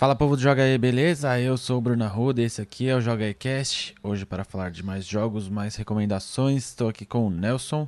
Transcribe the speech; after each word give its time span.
Fala 0.00 0.16
povo 0.16 0.34
do 0.34 0.40
Joga 0.40 0.62
aí, 0.62 0.78
beleza? 0.78 1.38
Eu 1.38 1.58
sou 1.58 1.76
o 1.76 1.80
Bruno 1.82 2.02
Arruda, 2.02 2.40
esse 2.40 2.58
aqui 2.58 2.88
é 2.88 2.96
o 2.96 3.02
Joga 3.02 3.26
aí 3.26 3.34
Cast. 3.34 3.94
Hoje 4.02 4.24
para 4.24 4.44
falar 4.44 4.70
de 4.70 4.82
mais 4.82 5.04
jogos, 5.04 5.46
mais 5.46 5.76
recomendações, 5.76 6.68
estou 6.68 6.88
aqui 6.88 7.04
com 7.04 7.26
o 7.26 7.30
Nelson. 7.30 7.86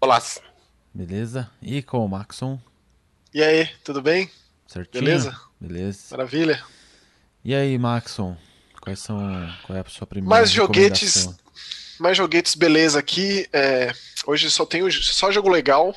Olá. 0.00 0.20
Beleza? 0.92 1.48
E 1.62 1.82
com 1.82 2.04
o 2.04 2.08
Maxon. 2.08 2.58
E 3.32 3.44
aí, 3.44 3.68
tudo 3.84 4.02
bem? 4.02 4.28
Certinho? 4.66 5.04
Beleza? 5.04 5.40
Beleza. 5.60 6.00
Maravilha. 6.10 6.60
E 7.44 7.54
aí, 7.54 7.78
Maxon? 7.78 8.36
Quais 8.80 8.98
são, 8.98 9.18
qual 9.62 9.78
é 9.78 9.82
a 9.82 9.84
sua 9.88 10.04
primeira 10.04 10.28
Mais 10.28 10.50
joguetes, 10.50 11.28
mais 12.00 12.16
joguetes, 12.16 12.56
beleza 12.56 12.98
aqui. 12.98 13.48
É, 13.52 13.92
hoje 14.26 14.50
só 14.50 14.66
tenho 14.66 14.90
só 14.90 15.30
jogo 15.30 15.48
legal. 15.48 15.94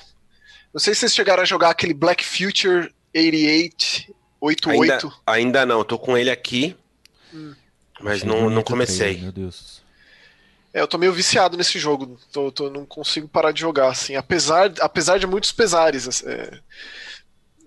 Não 0.72 0.80
sei 0.80 0.94
se 0.94 1.00
vocês 1.00 1.16
chegaram 1.16 1.42
a 1.42 1.46
jogar 1.48 1.72
aquele 1.72 1.96
Black 1.96 2.24
Future 2.24 2.94
88, 3.16 4.19
88. 4.41 5.07
Ainda, 5.07 5.16
ainda 5.25 5.66
não, 5.66 5.84
tô 5.84 5.98
com 5.99 6.17
ele 6.17 6.29
aqui, 6.29 6.75
Hum. 7.34 7.53
mas 7.99 8.17
Achei 8.23 8.27
não, 8.27 8.49
não 8.49 8.63
comecei. 8.63 9.17
meu 9.17 9.31
Deus. 9.31 9.81
É, 10.73 10.81
eu 10.81 10.88
tô 10.88 10.98
meio 10.98 11.12
viciado 11.12 11.57
nesse 11.57 11.79
jogo. 11.79 12.20
Tô, 12.31 12.52
tô- 12.52 12.70
não 12.70 12.85
consigo 12.85 13.27
parar 13.27 13.52
de 13.52 13.62
jogar, 13.62 13.89
assim. 13.89 14.15
Apesar, 14.15 14.71
apesar 14.81 15.17
de 15.17 15.25
muitos 15.25 15.52
pesares. 15.52 16.23
É, 16.23 16.59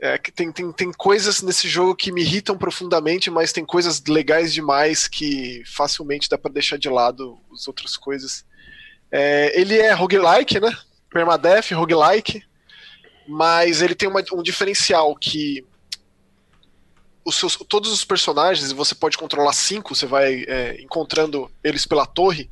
é 0.00 0.18
que 0.18 0.30
tem, 0.32 0.50
tem, 0.52 0.70
tem 0.72 0.92
coisas 0.92 1.42
nesse 1.42 1.68
jogo 1.68 1.94
que 1.96 2.12
me 2.12 2.22
irritam 2.22 2.56
profundamente, 2.56 3.28
mas 3.30 3.52
tem 3.52 3.64
coisas 3.64 4.00
legais 4.06 4.52
demais 4.52 5.06
que 5.08 5.62
facilmente 5.66 6.28
dá 6.28 6.38
pra 6.38 6.50
deixar 6.50 6.76
de 6.76 6.88
lado 6.88 7.38
as 7.52 7.66
outras 7.68 7.96
coisas. 7.96 8.44
É, 9.10 9.60
ele 9.60 9.76
é 9.78 9.92
roguelike, 9.92 10.58
né? 10.60 10.70
Permadeath, 11.10 11.72
roguelike. 11.72 12.42
Mas 13.28 13.82
ele 13.82 13.94
tem 13.94 14.08
uma- 14.08 14.22
um 14.32 14.42
diferencial 14.42 15.14
que 15.16 15.64
os 17.24 17.36
seus, 17.36 17.56
todos 17.68 17.92
os 17.92 18.04
personagens, 18.04 18.72
você 18.72 18.94
pode 18.94 19.16
controlar 19.18 19.52
cinco, 19.52 19.94
você 19.94 20.06
vai 20.06 20.44
é, 20.48 20.80
encontrando 20.80 21.50
eles 21.62 21.86
pela 21.86 22.06
torre. 22.06 22.48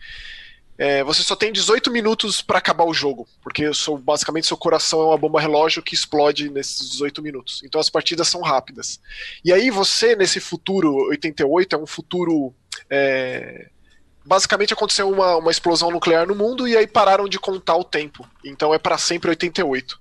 É, 0.78 1.04
você 1.04 1.22
só 1.22 1.36
tem 1.36 1.52
18 1.52 1.90
minutos 1.90 2.40
pra 2.40 2.56
acabar 2.56 2.84
o 2.84 2.94
jogo, 2.94 3.28
porque 3.42 3.70
sou, 3.74 3.98
basicamente 3.98 4.46
seu 4.46 4.56
coração 4.56 5.02
é 5.02 5.04
uma 5.04 5.18
bomba 5.18 5.38
relógio 5.38 5.82
que 5.82 5.94
explode 5.94 6.48
nesses 6.48 6.88
18 6.92 7.20
minutos. 7.20 7.60
Então 7.62 7.78
as 7.78 7.90
partidas 7.90 8.28
são 8.28 8.40
rápidas. 8.40 8.98
E 9.44 9.52
aí 9.52 9.70
você, 9.70 10.16
nesse 10.16 10.40
futuro 10.40 10.90
88, 11.10 11.77
é 11.77 11.78
um 11.78 11.86
futuro. 11.86 12.55
é, 12.88 13.68
basicamente 14.24 14.72
aconteceu 14.72 15.10
uma, 15.10 15.36
uma 15.36 15.50
explosão 15.50 15.90
nuclear 15.90 16.27
no 16.27 16.34
mundo 16.34 16.66
e 16.68 16.77
aí 16.77 16.86
pararam 16.86 17.28
de 17.28 17.38
contar 17.38 17.77
o 17.77 17.84
tempo. 17.84 18.27
Então 18.44 18.72
é 18.72 18.78
pra 18.78 18.96
sempre 18.96 19.28
88. 19.30 19.98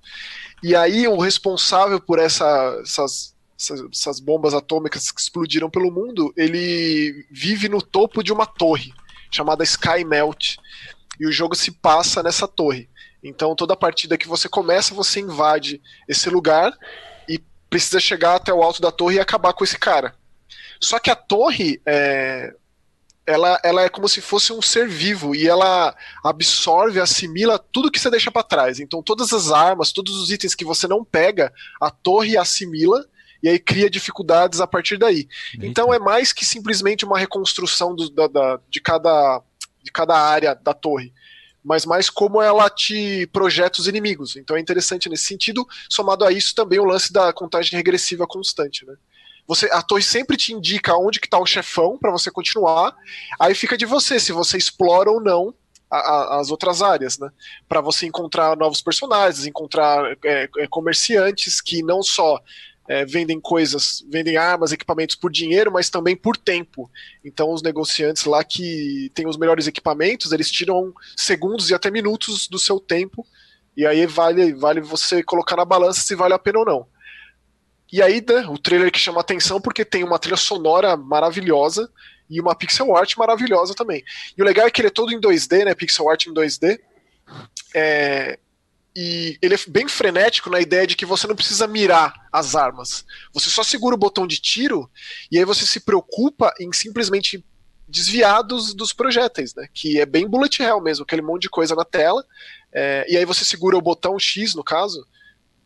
E 0.64 0.76
aí 0.76 1.08
o 1.08 1.17
responsável 1.17 2.00
por 2.00 2.20
essa- 2.20 2.80
essas, 2.83 3.33
essas, 3.60 3.82
essas 3.92 4.20
bombas 4.22 4.54
atômicas 4.54 5.12
que 5.12 5.20
explodiram 5.20 5.70
pelo 5.70 5.92
mundo, 5.92 6.34
ele 6.38 7.26
vive 7.30 7.68
no 7.68 7.82
topo 7.82 8.24
de 8.24 8.32
uma 8.32 8.46
torre 8.46 8.94
chamada 9.30 9.64
Sky 9.64 10.06
Melt. 10.06 10.56
E 11.20 11.28
o 11.28 11.32
jogo 11.32 11.54
se 11.54 11.72
passa 11.72 12.24
nessa 12.24 12.48
torre. 12.48 12.90
Então 13.22 13.54
toda 13.54 13.76
partida 13.76 14.18
que 14.18 14.28
você 14.28 14.48
começa, 14.48 14.96
você 14.96 15.20
invade 15.20 15.82
esse 16.08 16.30
lugar 16.30 16.72
e 17.28 17.38
precisa 17.70 18.00
chegar 18.00 18.36
até 18.36 18.54
o 18.54 18.64
alto 18.64 18.82
da 18.82 18.92
torre 18.92 19.18
e 19.18 19.20
acabar 19.20 19.52
com 19.52 19.66
esse 19.66 19.78
cara. 19.78 20.16
Só 20.80 20.98
que 20.98 21.12
a 21.12 21.16
torre 21.16 21.82
é, 21.86 22.54
ela, 23.28 23.60
ela 23.62 23.82
é 23.82 23.90
como 23.90 24.08
se 24.08 24.22
fosse 24.22 24.54
um 24.54 24.62
ser 24.62 24.88
vivo 24.88 25.36
e 25.36 25.46
ela 25.46 25.94
absorve, 26.23 27.02
assimila 27.02 27.60
tudo 27.60 27.92
que 27.92 28.00
você 28.00 28.10
deixa 28.10 28.32
pra 28.32 28.42
trás. 28.42 28.80
Então 28.80 29.04
todas 29.04 29.34
as 29.34 29.52
armas, 29.52 29.92
todos 29.92 30.16
os 30.16 30.32
itens 30.32 30.56
que 30.56 30.64
você 30.64 30.88
não 30.88 31.04
pega, 31.04 31.54
a 31.82 31.92
torre 31.92 32.38
assimila 32.38 33.06
e 33.42 33.50
aí 33.50 33.59
cria 33.59 33.90
dificuldades 33.90 34.59
a 34.59 34.68
partir 34.68 34.98
daí. 34.98 35.28
Então 35.62 35.94
é 35.94 36.00
mais 36.00 36.34
que 36.34 36.45
simplesmente 36.45 37.06
uma 37.06 37.18
reconstrução 37.18 37.95
do- 37.95 38.09
da- 38.09 38.28
da- 38.28 38.59
de, 38.70 38.82
cada, 38.82 39.42
de 39.84 39.92
cada 39.92 40.16
área 40.17 40.54
da 40.55 40.73
torre, 40.73 41.14
mas 41.64 41.86
mais 41.86 42.10
como 42.10 42.42
ela 42.42 42.70
te 42.70 43.27
projeta 43.33 43.80
os 43.82 43.88
inimigos. 43.88 44.36
Então 44.36 44.55
é 44.55 44.60
interessante 44.60 45.10
nesse 45.10 45.23
sentido, 45.26 45.67
somado 45.89 46.26
a 46.26 46.32
isso 46.32 46.54
também 46.55 46.80
o 46.80 46.86
lance 46.86 47.11
da 47.14 47.32
contagem 47.33 47.76
regressiva 47.77 48.26
constante, 48.27 48.86
né? 48.86 48.95
Você, 49.48 49.66
a 49.71 49.82
torre 49.82 50.04
sempre 50.04 50.38
te 50.38 50.54
indica 50.54 50.95
onde 50.95 51.20
que 51.20 51.27
tá 51.27 51.39
o 51.39 51.45
chefão 51.45 51.98
para 51.98 52.11
você 52.11 52.30
continuar, 52.30 52.95
aí 53.39 53.56
fica 53.56 53.76
de 53.76 53.83
você 53.86 54.20
se 54.20 54.32
você 54.32 54.58
explora 54.58 55.10
ou 55.10 55.20
não 55.20 55.54
a- 55.89 55.98
a- 55.98 56.39
as 56.39 56.52
outras 56.52 56.83
áreas, 56.83 57.17
né? 57.17 57.32
Para 57.67 57.82
você 57.82 58.06
encontrar 58.06 58.56
novos 58.56 58.80
personagens, 58.80 59.48
encontrar 59.48 60.06
é, 60.23 60.48
é, 60.60 60.67
comerciantes 60.67 61.60
que 61.61 61.82
não 61.82 62.04
só 62.04 62.39
é, 62.89 63.05
vendem 63.05 63.39
coisas, 63.39 64.04
vendem 64.10 64.36
armas, 64.36 64.72
equipamentos 64.72 65.16
por 65.16 65.32
dinheiro, 65.32 65.72
mas 65.72 65.92
também 65.92 66.16
por 66.16 66.36
tempo. 66.36 66.89
Então 67.23 67.54
os 67.54 67.61
negociantes 67.61 68.26
lá 68.26 68.44
que 68.44 69.11
têm 69.14 69.27
os 69.27 69.38
melhores 69.38 69.67
equipamentos, 69.67 70.32
eles 70.32 70.50
tiram 70.50 70.92
segundos 71.16 71.70
e 71.70 71.76
até 71.76 71.92
minutos 71.92 72.48
do 72.48 72.58
seu 72.58 72.80
tempo, 72.80 73.23
e 73.77 73.86
aí 73.86 74.08
vale, 74.08 74.54
vale 74.54 74.82
você 74.82 75.22
colocar 75.22 75.55
na 75.55 75.64
balança 75.64 76.02
se 76.02 76.16
vale 76.16 76.33
a 76.33 76.39
pena 76.39 76.60
ou 76.60 76.66
não. 76.66 76.88
E 77.94 78.02
aí, 78.02 78.26
né, 78.27 78.48
o 78.48 78.58
trailer 78.58 78.92
que 78.92 79.00
chama 79.00 79.21
atenção 79.21 79.61
porque 79.61 79.86
tem 79.86 80.04
uma 80.04 80.17
trilha 80.17 80.38
sonora 80.38 80.98
maravilhosa 80.98 81.92
e 82.27 82.42
uma 82.42 82.56
pixel 82.56 82.95
art 82.95 83.16
maravilhosa 83.17 83.76
também. 83.76 84.04
E 84.36 84.42
o 84.42 84.45
legal 84.45 84.66
é 84.66 84.71
que 84.71 84.82
ele 84.82 84.88
é 84.88 84.92
todo 84.92 85.14
em 85.14 85.21
2D, 85.21 85.64
né, 85.64 85.76
pixel 85.76 86.10
art 86.10 86.26
em 86.26 86.33
2D. 86.33 86.80
É, 87.76 88.39
e 89.02 89.39
ele 89.42 89.55
é 89.55 89.58
bem 89.65 89.87
frenético 89.87 90.49
na 90.49 90.60
ideia 90.60 90.86
de 90.86 90.93
que 90.93 91.05
você 91.05 91.26
não 91.26 91.33
precisa 91.33 91.65
mirar 91.65 92.27
as 92.33 92.54
armas. 92.54 93.05
Você 93.32 93.49
só 93.49 93.64
segura 93.64 93.95
o 93.95 93.98
botão 93.98 94.27
de 94.27 94.42
tiro 94.42 94.92
e 95.32 95.37
aí 95.37 95.45
você 95.45 95.65
se 95.65 95.80
preocupa 95.80 96.54
em 96.60 96.73
simplesmente 96.73 97.42
desviar 97.88 98.43
dos, 98.43 98.73
dos 98.73 98.92
projéteis, 98.92 99.55
né? 99.55 99.70
Que 99.73 100.02
é 100.02 100.05
bem 100.05 100.27
bullet 100.27 100.61
hell 100.61 100.82
mesmo, 100.82 101.05
aquele 101.05 101.21
monte 101.21 101.43
de 101.43 101.49
coisa 101.49 101.76
na 101.76 101.86
tela. 101.86 102.26
É, 102.73 103.05
e 103.08 103.15
aí 103.15 103.23
você 103.23 103.45
segura 103.45 103.77
o 103.77 103.82
botão 103.82 104.20
X, 104.20 104.54
no 104.54 104.65
caso, 104.65 105.08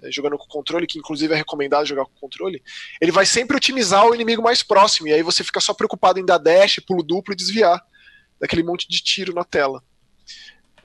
é, 0.03 0.11
jogando 0.11 0.37
com 0.37 0.45
controle, 0.45 0.85
que 0.85 0.99
inclusive 0.99 1.33
é 1.33 1.37
recomendado 1.37 1.87
jogar 1.87 2.05
com 2.05 2.13
controle. 2.21 2.61
Ele 3.01 3.11
vai 3.11 3.25
sempre 3.25 3.57
otimizar 3.57 4.05
o 4.05 4.13
inimigo 4.13 4.43
mais 4.43 4.61
próximo. 4.61 5.07
E 5.07 5.13
aí 5.13 5.23
você 5.23 5.43
fica 5.43 5.59
só 5.59 5.73
preocupado 5.73 6.19
em 6.19 6.25
dar 6.25 6.37
dash, 6.37 6.83
pulo 6.85 7.01
duplo 7.01 7.33
e 7.33 7.35
desviar 7.35 7.83
daquele 8.39 8.61
monte 8.61 8.87
de 8.87 9.01
tiro 9.01 9.33
na 9.33 9.43
tela. 9.43 9.83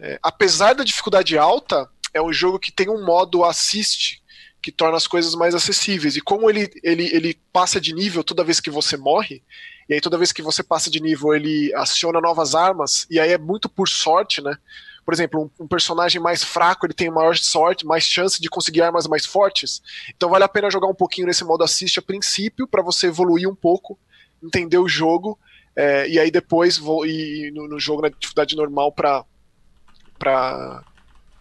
É, 0.00 0.18
apesar 0.22 0.72
da 0.74 0.82
dificuldade 0.82 1.36
alta, 1.36 1.86
é 2.18 2.22
um 2.22 2.32
jogo 2.32 2.58
que 2.58 2.72
tem 2.72 2.88
um 2.88 3.04
modo 3.04 3.44
assist 3.44 4.22
que 4.60 4.72
torna 4.72 4.96
as 4.96 5.06
coisas 5.06 5.34
mais 5.34 5.54
acessíveis. 5.54 6.16
E 6.16 6.20
como 6.20 6.50
ele, 6.50 6.68
ele, 6.82 7.04
ele 7.14 7.38
passa 7.52 7.80
de 7.80 7.94
nível 7.94 8.24
toda 8.24 8.44
vez 8.44 8.60
que 8.60 8.70
você 8.70 8.96
morre, 8.96 9.42
e 9.88 9.94
aí 9.94 10.00
toda 10.00 10.18
vez 10.18 10.32
que 10.32 10.42
você 10.42 10.62
passa 10.62 10.90
de 10.90 11.00
nível 11.00 11.34
ele 11.34 11.72
aciona 11.74 12.20
novas 12.20 12.54
armas, 12.54 13.06
e 13.10 13.18
aí 13.18 13.32
é 13.32 13.38
muito 13.38 13.68
por 13.68 13.88
sorte, 13.88 14.42
né? 14.42 14.56
Por 15.04 15.14
exemplo, 15.14 15.50
um, 15.58 15.64
um 15.64 15.68
personagem 15.68 16.20
mais 16.20 16.44
fraco 16.44 16.84
ele 16.84 16.92
tem 16.92 17.08
maior 17.08 17.36
sorte, 17.36 17.86
mais 17.86 18.04
chance 18.04 18.42
de 18.42 18.50
conseguir 18.50 18.82
armas 18.82 19.06
mais 19.06 19.24
fortes. 19.24 19.80
Então 20.14 20.28
vale 20.28 20.44
a 20.44 20.48
pena 20.48 20.70
jogar 20.70 20.88
um 20.88 20.94
pouquinho 20.94 21.28
nesse 21.28 21.44
modo 21.44 21.64
assist 21.64 21.98
a 21.98 22.02
princípio 22.02 22.66
para 22.66 22.82
você 22.82 23.06
evoluir 23.06 23.48
um 23.48 23.54
pouco, 23.54 23.98
entender 24.42 24.76
o 24.76 24.88
jogo, 24.88 25.38
é, 25.74 26.08
e 26.08 26.18
aí 26.18 26.30
depois 26.30 26.76
vou 26.76 27.06
ir 27.06 27.52
no, 27.52 27.68
no 27.68 27.78
jogo 27.78 28.02
na 28.02 28.08
dificuldade 28.08 28.56
normal 28.56 28.92
para 28.92 29.24
para 30.18 30.82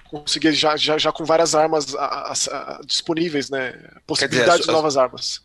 conseguir 0.08 0.52
já, 0.54 0.76
já, 0.78 0.98
já 0.98 1.12
com 1.12 1.24
várias 1.26 1.54
armas 1.56 1.94
a- 1.96 2.00
a- 2.06 2.34
a- 2.34 2.80
disponíveis, 2.86 3.50
né? 3.50 3.74
Possibilidades 4.06 4.62
as- 4.62 4.66
de 4.66 4.72
novas 4.72 4.98
armas. 4.98 5.42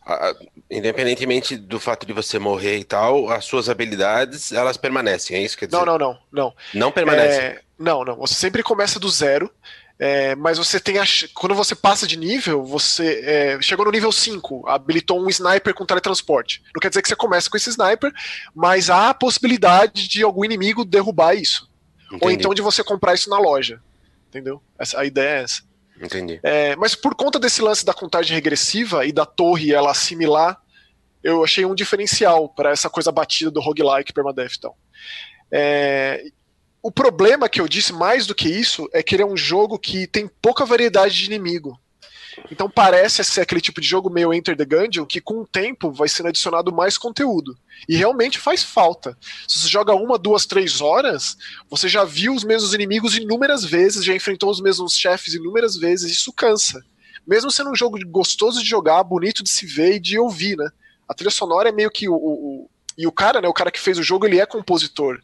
Independentemente 0.69 1.55
do 1.57 1.79
fato 1.79 2.05
de 2.05 2.13
você 2.13 2.39
morrer 2.39 2.77
e 2.77 2.83
tal, 2.83 3.29
as 3.29 3.45
suas 3.45 3.69
habilidades, 3.69 4.51
elas 4.51 4.77
permanecem, 4.77 5.37
é 5.37 5.41
isso 5.41 5.55
que 5.55 5.61
quer 5.67 5.75
dizer? 5.75 5.85
Não, 5.85 5.97
não, 5.97 5.97
não, 5.97 6.17
não. 6.31 6.53
Não 6.73 6.91
permanecem. 6.91 7.39
É, 7.41 7.61
não, 7.77 8.03
não. 8.03 8.15
Você 8.17 8.33
sempre 8.35 8.63
começa 8.63 8.99
do 8.99 9.09
zero. 9.09 9.51
é, 9.99 10.35
mas 10.35 10.57
você 10.57 10.79
tem 10.79 10.97
a. 10.97 11.03
Quando 11.35 11.53
você 11.53 11.75
passa 11.75 12.07
de 12.07 12.17
nível, 12.17 12.63
você. 12.65 13.21
é, 13.23 13.61
chegou 13.61 13.85
no 13.85 13.91
nível 13.91 14.11
5, 14.11 14.67
habilitou 14.67 15.23
um 15.23 15.29
sniper 15.29 15.73
com 15.73 15.85
teletransporte. 15.85 16.63
Não 16.73 16.79
quer 16.81 16.89
dizer 16.89 17.01
que 17.03 17.07
você 17.07 17.15
começa 17.15 17.47
com 17.49 17.55
esse 17.55 17.69
sniper, 17.69 18.11
mas 18.55 18.89
há 18.89 19.09
a 19.09 19.13
possibilidade 19.13 20.07
de 20.07 20.23
algum 20.23 20.43
inimigo 20.43 20.83
derrubar 20.83 21.35
isso. 21.35 21.69
Ou 22.09 22.17
Entendi, 22.17 22.33
então 22.35 22.53
de 22.55 22.61
você 22.61 22.83
comprar 22.83 23.13
isso 23.13 23.29
na 23.29 23.37
loja. 23.37 23.79
Entendeu? 24.33 24.59
Essa, 24.79 24.99
a 24.99 25.05
ideia 25.05 25.39
é 25.39 25.43
essa. 25.43 25.61
entendi. 26.01 26.39
É, 26.41 26.75
mas 26.75 26.95
por 26.95 27.13
conta 27.13 27.39
desse 27.39 27.61
lance 27.61 27.85
da 27.85 27.93
contagem 27.93 28.33
regressiva 28.33 29.05
e 29.05 29.11
da 29.11 29.27
torre 29.27 29.71
ela 29.71 29.91
assimilar, 29.91 30.59
eu 31.23 31.43
achei 31.43 31.63
um 31.65 31.75
diferencial 31.75 32.49
para 32.49 32.71
essa 32.71 32.89
coisa 32.89 33.11
batida 33.11 33.51
do 33.51 33.61
roguelike 33.61 34.11
permadeath 34.11 34.55
e 34.55 34.59
tal. 34.59 34.77
É, 35.51 36.23
o 36.81 36.91
problema 36.91 37.47
que 37.47 37.61
eu 37.61 37.67
disse 37.67 37.93
mais 37.93 38.25
do 38.25 38.33
que 38.33 38.49
isso 38.49 38.89
é 38.91 39.03
que 39.03 39.15
ele 39.15 39.21
é 39.21 39.25
um 39.25 39.37
jogo 39.37 39.77
que 39.77 40.07
tem 40.07 40.27
pouca 40.41 40.65
variedade 40.65 41.15
de 41.15 41.25
inimigo. 41.25 41.79
Então 42.51 42.69
parece 42.69 43.23
ser 43.23 43.41
aquele 43.41 43.61
tipo 43.61 43.79
de 43.79 43.87
jogo 43.87 44.09
meio 44.09 44.33
Enter 44.33 44.55
the 44.55 44.65
Gungeon 44.65 45.05
que 45.05 45.21
com 45.21 45.41
o 45.41 45.47
tempo 45.47 45.91
vai 45.91 46.07
sendo 46.07 46.27
adicionado 46.27 46.73
mais 46.73 46.97
conteúdo. 46.97 47.57
E 47.87 47.95
realmente 47.95 48.37
faz 48.37 48.63
falta. 48.63 49.17
Se 49.47 49.59
você 49.59 49.67
joga 49.67 49.93
uma, 49.95 50.17
duas, 50.17 50.45
três 50.45 50.81
horas, 50.81 51.37
você 51.69 51.87
já 51.87 52.03
viu 52.03 52.33
os 52.33 52.43
mesmos 52.43 52.73
inimigos 52.73 53.15
inúmeras 53.15 53.63
vezes, 53.63 54.05
já 54.05 54.13
enfrentou 54.13 54.49
os 54.49 54.61
mesmos 54.61 54.95
chefes 54.95 55.33
inúmeras 55.33 55.75
vezes, 55.75 56.11
isso 56.11 56.33
cansa. 56.33 56.83
Mesmo 57.25 57.49
sendo 57.49 57.71
um 57.71 57.75
jogo 57.75 57.97
gostoso 58.07 58.61
de 58.61 58.67
jogar, 58.67 59.03
bonito 59.03 59.43
de 59.43 59.49
se 59.49 59.65
ver 59.65 59.95
e 59.95 59.99
de 59.99 60.19
ouvir, 60.19 60.57
né? 60.57 60.69
A 61.07 61.13
trilha 61.13 61.31
sonora 61.31 61.69
é 61.69 61.71
meio 61.71 61.89
que 61.89 62.09
o, 62.09 62.13
o, 62.13 62.17
o, 62.17 62.69
E 62.97 63.07
o 63.07 63.11
cara, 63.11 63.41
né? 63.41 63.47
O 63.47 63.53
cara 63.53 63.71
que 63.71 63.79
fez 63.79 63.97
o 63.97 64.03
jogo, 64.03 64.25
ele 64.25 64.39
é 64.39 64.45
compositor. 64.45 65.21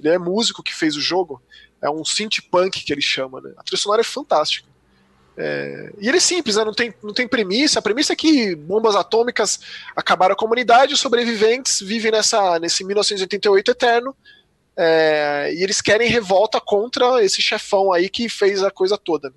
Ele 0.00 0.08
é 0.08 0.18
músico 0.18 0.62
que 0.62 0.74
fez 0.74 0.96
o 0.96 1.00
jogo. 1.00 1.42
É 1.82 1.90
um 1.90 2.04
synth 2.04 2.40
punk 2.50 2.82
que 2.82 2.92
ele 2.92 3.02
chama, 3.02 3.40
né? 3.40 3.52
A 3.58 3.62
trilha 3.62 3.80
sonora 3.80 4.00
é 4.00 4.04
fantástica. 4.04 4.73
É, 5.36 5.92
e 5.98 6.08
ele 6.08 6.18
é 6.18 6.20
simples, 6.20 6.56
né? 6.56 6.64
não, 6.64 6.72
tem, 6.72 6.94
não 7.02 7.12
tem 7.12 7.26
premissa. 7.26 7.78
A 7.78 7.82
premissa 7.82 8.12
é 8.12 8.16
que 8.16 8.54
bombas 8.54 8.94
atômicas 8.94 9.60
acabaram 9.94 10.34
a 10.34 10.38
comunidade, 10.38 10.94
os 10.94 11.00
sobreviventes 11.00 11.80
vivem 11.80 12.12
nessa, 12.12 12.58
nesse 12.58 12.84
1988 12.84 13.70
eterno. 13.70 14.16
É, 14.76 15.52
e 15.54 15.62
eles 15.62 15.80
querem 15.80 16.08
revolta 16.08 16.60
contra 16.60 17.22
esse 17.22 17.40
chefão 17.40 17.92
aí 17.92 18.08
que 18.08 18.28
fez 18.28 18.62
a 18.62 18.70
coisa 18.70 18.98
toda. 18.98 19.30
Né? 19.30 19.36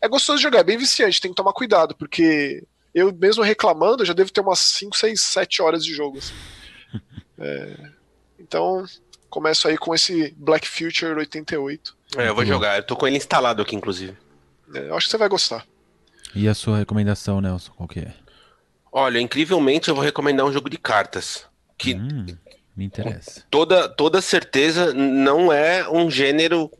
É 0.00 0.08
gostoso 0.08 0.38
de 0.38 0.42
jogar, 0.42 0.60
é 0.60 0.64
bem 0.64 0.78
viciante, 0.78 1.20
tem 1.20 1.30
que 1.30 1.36
tomar 1.36 1.52
cuidado, 1.52 1.96
porque 1.96 2.64
eu 2.94 3.12
mesmo 3.12 3.42
reclamando 3.42 4.04
já 4.04 4.12
devo 4.12 4.32
ter 4.32 4.40
umas 4.40 4.58
5, 4.58 4.96
6, 4.96 5.20
7 5.20 5.62
horas 5.62 5.84
de 5.84 5.92
jogo. 5.94 6.18
Assim. 6.18 6.34
É, 7.44 7.76
então, 8.38 8.84
começo 9.28 9.66
aí 9.66 9.76
com 9.76 9.92
esse 9.92 10.32
Black 10.36 10.68
Future 10.68 11.14
88. 11.14 11.96
É, 12.18 12.28
eu 12.28 12.34
vou 12.36 12.44
jogar, 12.44 12.76
eu 12.76 12.86
tô 12.86 12.94
com 12.94 13.04
ele 13.04 13.16
instalado 13.16 13.62
aqui, 13.62 13.74
inclusive. 13.74 14.16
É, 14.74 14.88
eu 14.88 14.96
acho 14.96 15.06
que 15.06 15.10
você 15.10 15.18
vai 15.18 15.28
gostar. 15.28 15.66
E 16.34 16.48
a 16.48 16.54
sua 16.54 16.78
recomendação, 16.78 17.40
Nelson, 17.40 17.72
qual 17.72 17.88
que 17.88 18.00
é? 18.00 18.14
Olha, 18.90 19.20
incrivelmente 19.20 19.88
eu 19.88 19.94
vou 19.94 20.04
recomendar 20.04 20.46
um 20.46 20.52
jogo 20.52 20.68
de 20.68 20.78
cartas. 20.78 21.46
Que 21.78 21.94
hum, 21.94 22.26
me 22.76 22.84
interessa. 22.84 23.44
Toda, 23.50 23.88
toda 23.88 24.20
certeza 24.20 24.92
não 24.92 25.52
é 25.52 25.88
um 25.88 26.10
gênero 26.10 26.70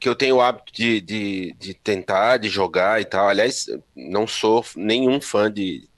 que 0.00 0.08
eu 0.08 0.14
tenho 0.14 0.36
o 0.36 0.40
hábito 0.40 0.72
de, 0.72 1.00
de, 1.00 1.56
de 1.58 1.74
tentar, 1.74 2.36
de 2.36 2.48
jogar 2.48 3.00
e 3.00 3.04
tal. 3.04 3.28
Aliás, 3.28 3.66
não 3.94 4.26
sou 4.26 4.64
nenhum 4.76 5.20
fã 5.20 5.50
de, 5.50 5.88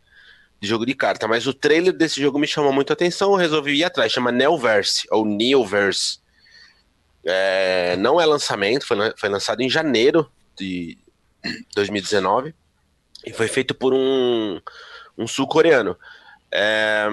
de 0.60 0.68
jogo 0.68 0.86
de 0.86 0.94
carta, 0.94 1.28
mas 1.28 1.46
o 1.46 1.54
trailer 1.54 1.92
desse 1.92 2.20
jogo 2.20 2.38
me 2.38 2.46
chamou 2.46 2.72
muito 2.72 2.90
a 2.90 2.94
atenção, 2.94 3.32
eu 3.32 3.36
resolvi 3.36 3.76
ir 3.76 3.84
atrás. 3.84 4.12
Chama 4.12 4.32
Neoverse, 4.32 5.06
ou 5.10 5.24
Neoverse. 5.24 6.18
É, 7.24 7.96
não 7.98 8.18
é 8.18 8.24
lançamento, 8.24 8.86
foi, 8.86 8.96
foi 9.16 9.28
lançado 9.28 9.60
em 9.60 9.68
janeiro 9.68 10.30
de, 10.58 10.96
2019, 11.74 12.54
e 13.24 13.32
foi 13.32 13.48
feito 13.48 13.74
por 13.74 13.92
um, 13.92 14.60
um 15.16 15.26
sul-coreano. 15.26 15.96
É, 16.52 17.08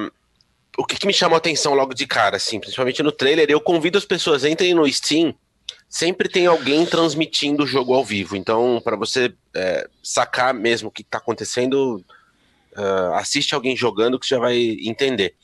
o 0.78 0.86
que, 0.86 0.98
que, 0.98 1.08
me 1.08 1.14
chamou 1.14 1.36
a 1.36 1.38
atenção 1.40 1.74
logo 1.74 1.94
de 1.94 2.06
cara, 2.06 2.38
assim, 2.38 2.60
principalmente 2.60 3.04
no 3.04 3.12
trailer, 3.12 3.50
eu 3.50 3.60
convido 3.60 3.98
as 3.98 4.06
pessoas, 4.06 4.46
entrem 4.46 4.74
no 4.74 4.92
Steam, 4.92 5.34
sempre 5.90 6.30
tem 6.30 6.46
alguém 6.46 6.86
transmitindo 6.86 7.64
o 7.64 7.68
jogo 7.68 7.94
ao 7.94 8.06
vivo, 8.06 8.36
então 8.36 8.82
para 8.84 8.96
você 8.96 9.34
é, 9.56 9.90
sacar 10.04 10.54
mesmo 10.54 10.90
o 10.90 10.92
que 10.92 11.02
está 11.02 11.18
acontecendo, 11.18 12.04
uh, 12.78 13.14
assiste 13.16 13.56
alguém 13.56 13.76
jogando 13.76 14.20
que 14.20 14.26
você 14.26 14.36
já 14.36 14.42
vai 14.42 14.58
entender. 14.84 15.36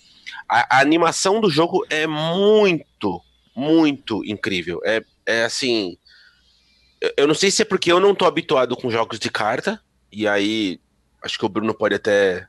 A, 0.48 0.78
a, 0.78 0.82
animação 0.82 1.40
do 1.40 1.50
jogo 1.50 1.86
é 1.90 2.06
muito, 2.06 3.22
muito 3.56 4.24
incrível. 4.26 4.82
É, 4.84 5.02
é 5.26 5.44
assim, 5.46 5.98
eu 7.18 7.28
não 7.28 7.36
sei 7.36 7.52
se 7.52 7.62
é 7.62 7.66
porque 7.66 7.92
eu 7.92 8.00
não 8.00 8.16
tô 8.16 8.26
habituado 8.26 8.76
com 8.76 8.92
jogos 8.92 9.20
de 9.20 9.30
carta, 9.30 9.82
e 10.12 10.28
aí 10.28 10.80
acho 11.22 11.38
que 11.38 11.46
o 11.46 11.50
Bruno 11.50 11.74
pode 11.74 11.96
até 11.96 12.48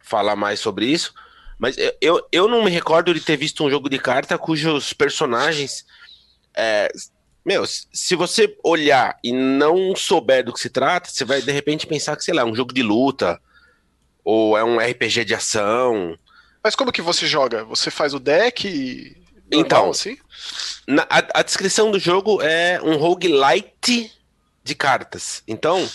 falar 0.00 0.36
mais 0.36 0.60
sobre 0.60 0.86
isso, 0.86 1.14
mas 1.58 1.76
eu, 2.00 2.26
eu 2.30 2.48
não 2.48 2.64
me 2.64 2.70
recordo 2.70 3.14
de 3.14 3.20
ter 3.20 3.36
visto 3.36 3.64
um 3.64 3.70
jogo 3.70 3.88
de 3.88 3.98
carta 3.98 4.38
cujos 4.38 4.92
personagens. 4.92 5.86
É, 6.54 6.90
meu, 7.44 7.64
se 7.66 8.14
você 8.14 8.56
olhar 8.62 9.18
e 9.22 9.32
não 9.32 9.94
souber 9.96 10.44
do 10.44 10.52
que 10.52 10.60
se 10.60 10.68
trata, 10.68 11.08
você 11.08 11.24
vai 11.24 11.40
de 11.40 11.52
repente 11.52 11.86
pensar 11.86 12.16
que, 12.16 12.24
sei 12.24 12.34
lá, 12.34 12.42
é 12.42 12.44
um 12.44 12.54
jogo 12.54 12.74
de 12.74 12.82
luta, 12.82 13.40
ou 14.24 14.58
é 14.58 14.64
um 14.64 14.78
RPG 14.78 15.24
de 15.24 15.34
ação. 15.34 16.18
Mas 16.62 16.74
como 16.74 16.92
que 16.92 17.00
você 17.00 17.26
joga? 17.26 17.64
Você 17.64 17.90
faz 17.90 18.12
o 18.12 18.18
deck 18.18 18.66
e 18.66 19.16
então, 19.50 19.90
assim? 19.90 20.16
Na, 20.86 21.02
a, 21.08 21.40
a, 21.40 21.42
descrição 21.42 21.90
do 21.90 21.98
jogo 21.98 22.42
é 22.42 22.80
um 22.82 22.96
roguelite 22.96 24.12
de 24.62 24.74
cartas. 24.74 25.42
Então, 25.46 25.88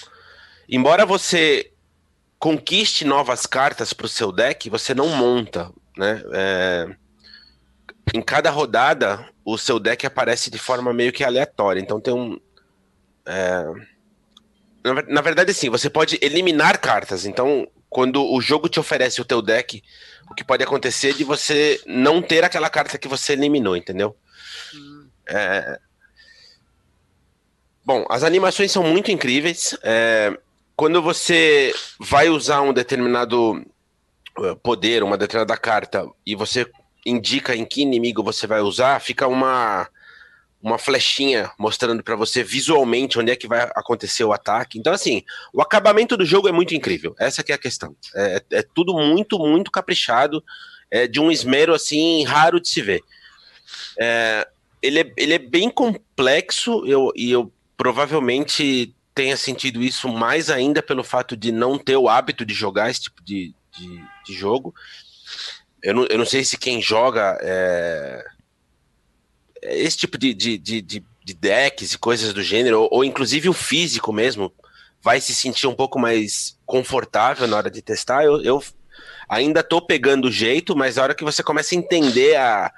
embora 0.69 1.05
você 1.05 1.71
conquiste 2.39 3.05
novas 3.05 3.45
cartas 3.45 3.93
para 3.93 4.05
o 4.05 4.09
seu 4.09 4.31
deck, 4.31 4.69
você 4.69 4.93
não 4.93 5.09
monta, 5.09 5.71
né? 5.97 6.23
É, 6.33 6.95
em 8.13 8.21
cada 8.21 8.49
rodada, 8.49 9.27
o 9.45 9.57
seu 9.57 9.79
deck 9.79 10.05
aparece 10.05 10.49
de 10.49 10.57
forma 10.57 10.93
meio 10.93 11.11
que 11.11 11.23
aleatória. 11.23 11.79
Então 11.79 11.99
tem 11.99 12.13
um. 12.13 12.39
É, 13.25 13.65
na, 14.83 15.01
na 15.07 15.21
verdade, 15.21 15.53
sim, 15.53 15.69
você 15.69 15.89
pode 15.89 16.17
eliminar 16.21 16.79
cartas. 16.79 17.25
Então, 17.25 17.67
quando 17.89 18.23
o 18.25 18.41
jogo 18.41 18.69
te 18.69 18.79
oferece 18.79 19.21
o 19.21 19.25
teu 19.25 19.41
deck, 19.41 19.83
o 20.31 20.33
que 20.33 20.45
pode 20.45 20.63
acontecer 20.63 21.13
de 21.13 21.25
você 21.25 21.81
não 21.85 22.21
ter 22.21 22.43
aquela 22.43 22.69
carta 22.69 22.97
que 22.97 23.07
você 23.07 23.33
eliminou, 23.33 23.75
entendeu? 23.75 24.15
Hum. 24.73 25.07
É... 25.27 25.79
Bom, 27.83 28.05
as 28.09 28.23
animações 28.23 28.71
são 28.71 28.81
muito 28.81 29.11
incríveis. 29.11 29.77
É... 29.83 30.37
Quando 30.75 31.01
você 31.01 31.73
vai 31.99 32.29
usar 32.29 32.61
um 32.61 32.73
determinado 32.73 33.61
uh, 34.39 34.55
poder, 34.63 35.03
uma 35.03 35.17
determinada 35.17 35.57
carta, 35.57 36.09
e 36.25 36.33
você 36.33 36.65
indica 37.05 37.53
em 37.53 37.65
que 37.65 37.81
inimigo 37.81 38.23
você 38.23 38.47
vai 38.47 38.61
usar, 38.61 39.01
fica 39.01 39.27
uma 39.27 39.87
uma 40.61 40.77
flechinha 40.77 41.51
mostrando 41.57 42.03
para 42.03 42.15
você 42.15 42.43
visualmente 42.43 43.17
onde 43.17 43.31
é 43.31 43.35
que 43.35 43.47
vai 43.47 43.61
acontecer 43.75 44.23
o 44.23 44.33
ataque. 44.33 44.77
Então, 44.77 44.93
assim, 44.93 45.23
o 45.51 45.61
acabamento 45.61 46.15
do 46.15 46.25
jogo 46.25 46.47
é 46.47 46.51
muito 46.51 46.75
incrível. 46.75 47.15
Essa 47.19 47.43
é 47.47 47.53
a 47.53 47.57
questão. 47.57 47.95
É, 48.15 48.43
é, 48.51 48.61
tudo 48.61 48.93
muito, 48.93 49.39
muito 49.39 49.71
caprichado, 49.71 50.43
é 50.89 51.07
de 51.07 51.19
um 51.19 51.31
esmero, 51.31 51.73
assim, 51.73 52.23
raro 52.23 52.59
de 52.59 52.69
se 52.69 52.81
ver. 52.81 53.01
É, 53.99 54.47
ele, 54.81 54.99
é, 54.99 55.13
ele 55.17 55.33
é 55.33 55.39
bem 55.39 55.69
complexo 55.69 56.85
eu, 56.85 57.11
e 57.15 57.31
eu 57.31 57.51
provavelmente 57.75 58.93
tenha 59.15 59.35
sentido 59.35 59.81
isso 59.81 60.07
mais 60.07 60.49
ainda 60.49 60.81
pelo 60.81 61.03
fato 61.03 61.35
de 61.35 61.51
não 61.51 61.77
ter 61.77 61.97
o 61.97 62.07
hábito 62.07 62.45
de 62.45 62.53
jogar 62.53 62.89
esse 62.89 63.01
tipo 63.01 63.23
de, 63.23 63.53
de, 63.77 64.03
de 64.25 64.33
jogo. 64.33 64.73
Eu 65.81 65.95
não, 65.95 66.05
eu 66.05 66.17
não 66.17 66.25
sei 66.25 66.43
se 66.43 66.57
quem 66.57 66.81
joga 66.81 67.37
é, 67.41 68.23
esse 69.61 69.97
tipo 69.97 70.17
de, 70.17 70.33
de, 70.33 70.57
de, 70.57 70.81
de, 70.81 71.33
decks 71.33 71.93
e 71.93 71.97
coisas 71.97 72.33
do 72.33 72.41
gênero, 72.43 72.81
ou, 72.81 72.89
ou, 72.91 73.05
inclusive 73.05 73.47
o 73.47 73.53
físico 73.53 74.11
mesmo, 74.11 74.51
vai 75.01 75.21
se 75.21 75.33
sentir 75.33 75.67
um 75.67 75.73
pouco 75.75 75.99
mais 75.99 76.57
confortável 76.65 77.47
na 77.47 77.57
hora 77.57 77.71
de 77.71 77.81
testar. 77.81 78.23
Eu, 78.23 78.41
eu 78.41 78.63
ainda 79.29 79.63
tô 79.63 79.81
pegando 79.81 80.27
o 80.27 80.31
jeito, 80.31 80.75
mas 80.75 80.95
na 80.95 81.03
hora 81.03 81.15
que 81.15 81.23
você 81.23 81.41
começa 81.41 81.73
a 81.73 81.77
entender 81.77 82.35
a, 82.35 82.71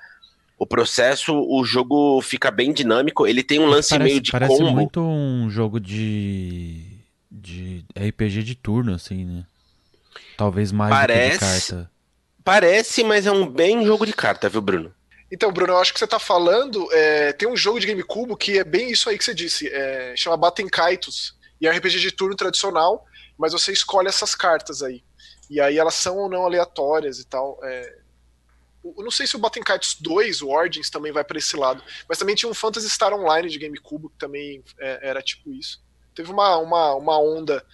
o 0.58 0.66
processo, 0.66 1.34
o 1.34 1.64
jogo 1.66 2.22
fica 2.22 2.52
bem 2.52 2.72
dinâmico. 2.72 3.26
Ele 3.26 3.44
tem 3.44 3.60
um 3.60 3.66
lance 3.66 3.90
parece, 3.90 4.10
meio 4.10 4.22
de 4.22 4.32
parece 4.32 4.58
combo. 4.58 4.72
muito 4.72 5.02
um 5.02 5.50
jogo 5.50 5.80
de, 5.80 6.84
de 7.32 7.86
RPG 7.98 8.44
de 8.44 8.56
turno, 8.56 8.94
assim, 8.94 9.26
né? 9.26 9.46
Talvez 10.38 10.72
mais 10.72 10.94
parece, 10.94 11.38
do 11.38 11.40
que 11.40 11.46
de 11.46 11.52
carta. 11.52 11.92
Parece, 12.44 13.04
mas 13.04 13.26
é 13.26 13.32
um 13.32 13.48
bem 13.48 13.86
jogo 13.86 14.06
de 14.06 14.14
carta, 14.14 14.50
viu, 14.50 14.62
Bruno? 14.62 14.94
Então, 15.34 15.52
Bruno, 15.52 15.74
eu 15.74 15.80
acho 15.80 15.92
que 15.92 15.98
você 15.98 16.06
está 16.06 16.20
falando. 16.20 16.88
É, 16.94 17.34
tem 17.34 17.50
um 17.50 17.58
jogo 17.58 17.80
de 17.80 17.88
GameCube 17.88 18.38
que 18.38 18.60
é 18.60 18.64
bem 18.64 18.92
isso 18.92 19.10
aí 19.10 19.18
que 19.18 19.24
você 19.24 19.34
disse. 19.34 19.68
É, 19.68 20.14
chama 20.16 20.38
Baten 20.38 20.70
Kaitos. 20.70 21.36
E 21.60 21.66
é 21.66 21.72
um 21.72 21.76
RPG 21.76 22.00
de 22.02 22.12
turno 22.12 22.36
tradicional, 22.36 23.04
mas 23.36 23.52
você 23.52 23.72
escolhe 23.72 24.08
essas 24.08 24.36
cartas 24.36 24.84
aí. 24.84 25.04
E 25.50 25.60
aí 25.60 25.80
elas 25.80 25.96
são 25.96 26.18
ou 26.18 26.30
não 26.30 26.46
aleatórias 26.46 27.18
e 27.18 27.26
tal. 27.26 27.60
É, 27.64 27.98
eu 28.84 29.04
não 29.04 29.10
sei 29.10 29.26
se 29.26 29.36
o 29.36 29.40
Baten 29.40 29.64
Kaitos 29.64 29.96
2, 30.00 30.44
o 30.44 30.50
Origins, 30.50 30.92
também 30.92 31.12
vai 31.12 31.24
para 31.24 31.40
esse 31.40 31.58
lado. 31.58 31.82
Mas 32.08 32.20
também 32.20 32.36
tinha 32.36 32.48
um 32.48 32.54
Phantasy 32.54 32.88
Star 32.88 33.12
Online 33.12 33.50
de 33.50 33.58
GameCube 33.58 34.10
que 34.10 34.20
também 34.20 34.64
é, 34.80 35.10
era 35.10 35.22
tipo 35.24 35.52
isso. 35.52 35.82
Teve 36.14 36.32
uma, 36.32 36.58
uma, 36.58 36.94
uma 36.94 37.20
onda 37.20 37.66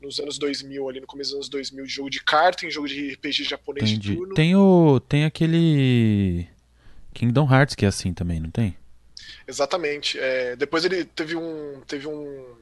nos 0.00 0.20
anos 0.20 0.38
2000, 0.38 0.88
ali 0.88 1.00
no 1.00 1.08
começo 1.08 1.30
dos 1.30 1.38
anos 1.38 1.48
2000, 1.48 1.86
de 1.86 1.92
jogo 1.92 2.10
de 2.10 2.22
carta, 2.22 2.64
em 2.64 2.70
jogo 2.70 2.86
de 2.86 3.14
RPG 3.14 3.42
japonês 3.42 3.90
Entendi. 3.90 4.10
de 4.10 4.16
turno. 4.16 4.34
Tem, 4.34 4.54
o, 4.54 5.00
tem 5.00 5.24
aquele 5.24 6.53
Kingdom 7.14 7.50
Hearts 7.50 7.74
que 7.74 7.84
é 7.84 7.88
assim 7.88 8.12
também, 8.12 8.40
não 8.40 8.50
tem? 8.50 8.76
Exatamente. 9.46 10.18
É, 10.18 10.56
depois 10.56 10.84
ele 10.84 11.04
teve 11.04 11.36
um 11.36 11.80
teve 11.86 12.06
um, 12.06 12.56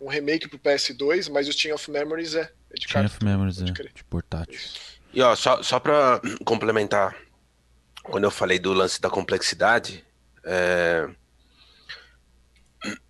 um 0.00 0.08
remake 0.08 0.48
pro 0.48 0.58
PS2, 0.58 1.30
mas 1.30 1.48
o 1.48 1.56
Team 1.56 1.74
of 1.74 1.90
Memories 1.90 2.34
é, 2.34 2.50
é 2.70 2.74
de 2.74 2.86
Team 2.86 3.04
of 3.04 3.24
Memories 3.24 3.60
é, 3.60 3.64
de 3.64 4.04
portátil. 4.04 4.58
E 5.12 5.22
ó, 5.22 5.34
só, 5.34 5.62
só 5.62 5.78
pra 5.78 6.20
complementar, 6.44 7.16
quando 8.02 8.24
eu 8.24 8.30
falei 8.30 8.58
do 8.58 8.72
lance 8.72 9.00
da 9.00 9.08
complexidade, 9.08 10.04
é... 10.44 11.08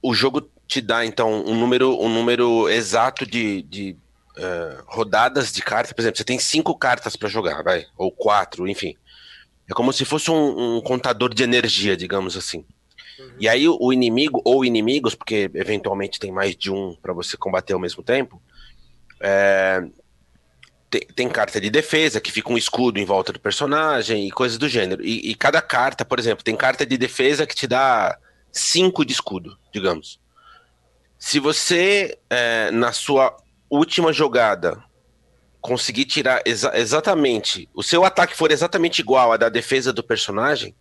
o 0.03 0.15
jogo 0.15 0.51
te 0.67 0.81
dá 0.81 1.05
então 1.05 1.45
um 1.45 1.59
número, 1.59 2.01
um 2.01 2.09
número 2.09 2.69
exato 2.69 3.25
de, 3.25 3.63
de 3.63 3.97
uh, 4.37 4.83
rodadas 4.87 5.53
de 5.53 5.63
cartas. 5.63 5.93
Por 5.93 6.01
exemplo, 6.01 6.19
você 6.19 6.25
tem 6.25 6.39
cinco 6.39 6.77
cartas 6.77 7.17
para 7.17 7.29
jogar, 7.29 7.63
vai, 7.63 7.87
ou 7.97 8.11
quatro, 8.11 8.69
enfim. 8.69 8.97
É 9.69 9.75
como 9.75 9.93
se 9.93 10.05
fosse 10.05 10.31
um, 10.31 10.77
um 10.77 10.81
contador 10.81 11.35
de 11.35 11.43
energia, 11.43 11.97
digamos 11.97 12.37
assim. 12.37 12.65
Uhum. 13.19 13.31
E 13.41 13.49
aí 13.49 13.67
o 13.69 13.93
inimigo, 13.93 14.41
ou 14.45 14.65
inimigos, 14.65 15.15
porque 15.15 15.51
eventualmente 15.55 16.21
tem 16.21 16.31
mais 16.31 16.57
de 16.57 16.71
um 16.71 16.95
para 17.01 17.13
você 17.13 17.37
combater 17.37 17.73
ao 17.73 17.81
mesmo 17.81 18.03
tempo, 18.03 18.41
é, 19.21 19.83
tem, 20.91 21.01
tem, 21.15 21.29
carta 21.29 21.61
de 21.61 21.71
defesa, 21.71 22.21
que 22.21 22.31
fica 22.31 22.53
um 22.53 22.59
escudo 22.59 22.99
em 22.99 23.05
volta 23.05 23.33
do 23.33 23.41
personagem 23.41 24.27
e 24.27 24.31
coisas 24.31 24.59
do 24.59 24.69
gênero. 24.69 25.05
E, 25.05 25.31
e 25.31 25.35
cada 25.35 25.61
carta, 25.61 26.05
por 26.05 26.19
exemplo, 26.19 26.45
tem 26.45 26.55
carta 26.55 26.87
de 26.87 26.97
defesa 26.97 27.47
que 27.47 27.55
te 27.55 27.67
dá 27.67 28.17
5 28.53 29.05
de 29.05 29.13
escudo, 29.13 29.59
digamos. 29.73 30.21
Se 31.19 31.41
você, 31.41 32.19
é, 32.31 32.71
na 32.71 32.93
sua 32.93 33.37
última 33.71 34.13
jogada, 34.13 34.83
conseguir 35.61 36.05
tirar 36.05 36.43
exa 36.45 36.73
exatamente, 36.75 37.69
o 37.75 37.83
seu 37.83 38.05
ataque 38.05 38.37
for 38.37 38.51
exatamente 38.51 39.01
igual 39.01 39.33
à 39.33 39.37
da 39.37 39.49
defesa 39.49 39.93
do 39.93 40.03
personagem, 40.03 40.75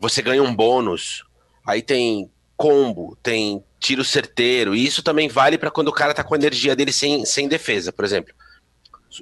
você 0.00 0.22
ganha 0.22 0.42
um 0.42 0.54
bônus. 0.54 1.24
Aí 1.66 1.82
tem 1.82 2.30
combo, 2.56 3.16
tem 3.22 3.62
tiro 3.78 4.04
certeiro, 4.04 4.74
e 4.74 4.84
isso 4.84 5.02
também 5.02 5.28
vale 5.28 5.56
para 5.58 5.70
quando 5.70 5.88
o 5.88 5.92
cara 5.92 6.14
tá 6.14 6.24
com 6.24 6.34
a 6.34 6.38
energia 6.38 6.74
dele 6.74 6.92
sem, 6.92 7.24
sem 7.24 7.46
defesa, 7.46 7.92
por 7.92 8.04
exemplo. 8.04 8.34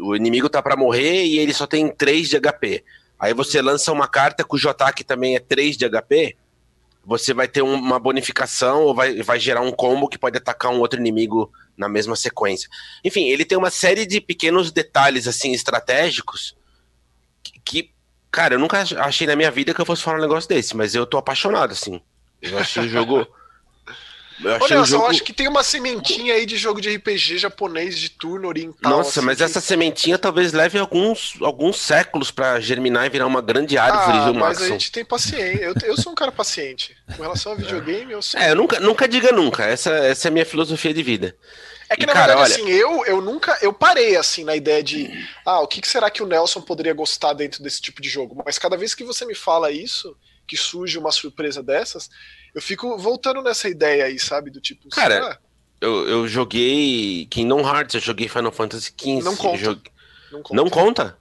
O 0.01 0.17
inimigo 0.17 0.49
tá 0.49 0.63
para 0.63 0.77
morrer 0.77 1.25
e 1.25 1.39
ele 1.39 1.53
só 1.53 1.67
tem 1.67 1.89
3 1.95 2.29
de 2.29 2.41
HP. 2.41 2.85
Aí 3.19 3.35
você 3.35 3.61
lança 3.63 3.93
uma 3.93 4.09
carta 4.09 4.45
cujo 4.45 4.69
ataque 4.69 5.05
também 5.05 5.37
é 5.37 5.41
3 5.41 5.77
de 5.77 5.89
HP, 5.89 6.37
você 7.07 7.33
vai 7.33 7.47
ter 7.47 7.63
uma 7.63 8.01
bonificação 8.01 8.83
ou 8.83 8.93
vai, 8.93 9.23
vai 9.23 9.39
gerar 9.39 9.61
um 9.61 9.71
combo 9.71 10.09
que 10.09 10.19
pode 10.19 10.37
atacar 10.37 10.73
um 10.73 10.81
outro 10.81 10.99
inimigo 10.99 11.53
na 11.77 11.89
mesma 11.89 12.17
sequência. 12.17 12.69
Enfim, 13.05 13.29
ele 13.29 13.45
tem 13.45 13.57
uma 13.57 13.71
série 13.71 14.05
de 14.05 14.21
pequenos 14.21 14.73
detalhes 14.73 15.29
assim 15.29 15.53
estratégicos 15.53 16.57
que, 17.45 17.61
que 17.61 17.91
cara, 18.29 18.57
eu 18.57 18.59
nunca 18.59 18.85
achei 18.99 19.25
na 19.25 19.37
minha 19.37 19.53
vida 19.53 19.73
que 19.73 19.81
eu 19.81 19.87
fosse 19.87 20.03
falar 20.03 20.19
um 20.19 20.23
negócio 20.23 20.49
desse, 20.49 20.77
mas 20.77 20.97
eu 20.97 21.07
tô 21.07 21.17
apaixonado 21.17 21.71
assim. 21.71 22.01
Eu 22.43 22.59
achei 22.59 22.83
o 22.83 22.89
jogo 22.89 23.25
eu 24.43 24.59
Olha, 24.61 24.85
jogo... 24.85 25.05
eu 25.05 25.11
acho 25.11 25.23
que 25.23 25.33
tem 25.33 25.49
uma 25.49 25.63
sementinha 25.63 26.35
aí 26.35 26.45
de 26.45 26.57
jogo 26.57 26.81
de 26.81 26.95
RPG 26.95 27.39
japonês 27.39 27.99
de 27.99 28.11
turno 28.11 28.49
oriental. 28.49 28.91
Nossa, 28.91 29.21
assim, 29.21 29.27
mas 29.27 29.39
que... 29.39 29.45
essa 29.45 29.61
sementinha 29.61 30.19
talvez 30.19 30.53
leve 30.53 30.79
alguns, 30.79 31.35
alguns 31.41 31.79
séculos 31.79 32.31
para 32.31 32.61
germinar 32.61 33.07
e 33.07 33.09
virar 33.09 33.27
uma 33.27 33.41
grande 33.41 33.79
árvore, 33.79 34.19
ah, 34.19 34.33
Mas 34.33 34.61
a 34.61 34.69
gente 34.69 34.93
tem 34.93 35.05
paciência. 35.05 35.65
Eu, 35.65 35.75
eu 35.85 35.97
sou 35.97 36.13
um 36.13 36.15
cara 36.15 36.31
paciente. 36.31 36.97
Com 37.17 37.23
relação 37.23 37.53
a 37.53 37.55
videogame, 37.55 38.13
eu 38.13 38.23
sou. 38.23 38.39
É, 38.39 38.51
eu 38.51 38.57
nunca, 38.57 38.79
nunca 38.81 39.09
diga 39.09 39.33
nunca. 39.33 39.65
Essa, 39.65 39.91
essa 39.91 40.29
é 40.29 40.31
a 40.31 40.33
minha 40.33 40.47
filosofia 40.47 40.93
de 40.93 41.03
vida. 41.03 41.37
É 41.89 41.97
que, 41.97 42.03
e, 42.03 42.07
na 42.07 42.13
cara, 42.13 42.35
verdade, 42.35 42.53
olha... 42.53 42.63
assim, 42.63 42.71
eu, 42.71 43.05
eu 43.07 43.21
nunca. 43.21 43.57
Eu 43.63 43.73
parei, 43.73 44.17
assim, 44.17 44.45
na 44.45 44.57
ideia 44.57 44.83
de. 44.83 45.11
Ah, 45.45 45.61
o 45.61 45.67
que, 45.67 45.81
que 45.81 45.89
será 45.89 46.11
que 46.11 46.23
o 46.23 46.27
Nelson 46.27 46.61
poderia 46.61 46.93
gostar 46.93 47.33
dentro 47.33 47.63
desse 47.63 47.81
tipo 47.81 48.03
de 48.03 48.09
jogo? 48.09 48.43
Mas 48.45 48.59
cada 48.59 48.77
vez 48.77 48.95
que 48.95 49.05
você 49.05 49.25
me 49.25 49.35
fala 49.35 49.71
isso, 49.71 50.17
que 50.47 50.57
surge 50.57 50.99
uma 50.99 51.13
surpresa 51.13 51.63
dessas, 51.63 52.11
eu 52.57 52.63
fico 52.63 52.97
voltando 52.97 53.43
nessa 53.43 53.69
ideia 53.69 54.07
aí, 54.07 54.19
sabe? 54.19 54.51
Do 54.51 54.63
tipo. 54.63 54.89
Cara, 54.89 55.39
eu, 55.79 56.09
eu 56.09 56.27
joguei 56.27 57.27
Kingdom 57.27 57.61
Hearts, 57.61 57.95
eu 57.95 58.01
joguei 58.01 58.29
Final 58.29 58.51
Fantasy 58.51 58.95
XV. 58.99 59.23
Não 59.23 59.37
conta. 59.37 59.59
Joguei... 59.59 59.93
Não 60.33 60.43
conta. 60.43 60.55
Não 60.55 60.71
conta? 60.71 61.19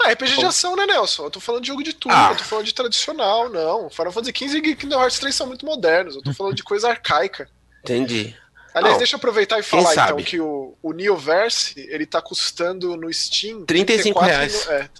Ah, 0.00 0.10
RPG 0.12 0.38
de 0.38 0.46
ação, 0.46 0.74
né, 0.76 0.86
Nelson? 0.86 1.24
Eu 1.24 1.30
tô 1.30 1.40
falando 1.40 1.62
de 1.62 1.68
jogo 1.68 1.82
de 1.82 1.92
turno, 1.92 2.16
ah. 2.16 2.30
eu 2.30 2.36
tô 2.38 2.44
falando 2.44 2.64
de 2.64 2.72
tradicional, 2.72 3.50
não. 3.50 3.90
Final 3.90 4.12
Fantasy 4.12 4.32
XV 4.34 4.58
e 4.58 4.76
Kingdom 4.76 4.98
Hearts 4.98 5.18
3 5.18 5.34
são 5.34 5.46
muito 5.46 5.66
modernos, 5.66 6.16
eu 6.16 6.22
tô 6.22 6.32
falando 6.32 6.54
de 6.54 6.62
coisa 6.62 6.88
arcaica. 6.88 7.50
Entendi. 7.82 8.34
Aliás, 8.72 8.94
não. 8.94 8.98
deixa 8.98 9.16
eu 9.16 9.18
aproveitar 9.18 9.58
e 9.58 9.62
falar 9.62 9.92
então 9.92 10.16
que 10.22 10.40
o, 10.40 10.74
o 10.82 10.92
Neoverse, 10.92 11.74
ele 11.90 12.06
tá 12.06 12.22
custando 12.22 12.96
no 12.96 13.12
Steam 13.12 13.66
35 13.66 14.20
reais. 14.20 14.66
No, 14.66 14.72
é, 14.72 14.90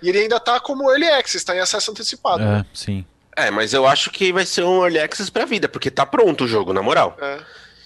e 0.00 0.08
ele 0.08 0.20
ainda 0.20 0.40
tá 0.40 0.60
como 0.60 0.90
Early 0.90 1.08
Access, 1.08 1.44
tá 1.44 1.54
em 1.54 1.60
acesso 1.60 1.90
antecipado. 1.90 2.42
É, 2.42 2.46
né? 2.46 2.66
sim. 2.72 3.04
É, 3.36 3.50
mas 3.50 3.74
eu 3.74 3.86
acho 3.86 4.10
que 4.10 4.32
vai 4.32 4.46
ser 4.46 4.64
um 4.64 4.82
early 4.82 4.98
access 4.98 5.30
pra 5.30 5.44
vida, 5.44 5.68
porque 5.68 5.90
tá 5.90 6.06
pronto 6.06 6.44
o 6.44 6.48
jogo, 6.48 6.72
na 6.72 6.82
moral. 6.82 7.18
É. 7.20 7.38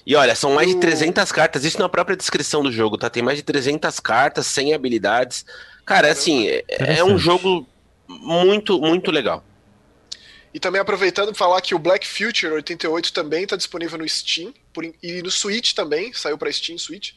E 0.06 0.14
olha, 0.14 0.34
são 0.36 0.54
mais 0.54 0.68
de 0.68 0.76
300 0.76 1.30
cartas, 1.32 1.64
isso 1.64 1.78
na 1.78 1.88
própria 1.88 2.16
descrição 2.16 2.62
do 2.62 2.70
jogo, 2.70 2.96
tá? 2.96 3.10
Tem 3.10 3.22
mais 3.22 3.36
de 3.36 3.42
300 3.42 3.98
cartas, 3.98 4.46
100 4.46 4.74
habilidades. 4.74 5.44
Cara, 5.84 6.06
é 6.06 6.12
assim, 6.12 6.46
é, 6.46 6.64
é 6.68 7.04
um 7.04 7.18
jogo 7.18 7.66
muito, 8.06 8.80
muito 8.80 9.10
legal. 9.10 9.44
E 10.54 10.60
também 10.60 10.80
aproveitando 10.80 11.34
falar 11.34 11.60
que 11.60 11.74
o 11.74 11.78
Black 11.78 12.06
Future 12.06 12.52
88 12.52 13.12
também 13.12 13.42
está 13.42 13.56
disponível 13.56 13.98
no 13.98 14.08
Steam 14.08 14.54
por, 14.72 14.84
e 14.84 15.22
no 15.22 15.30
Switch 15.30 15.74
também, 15.74 16.12
saiu 16.12 16.38
para 16.38 16.50
Steam 16.52 16.78
Switch. 16.78 17.12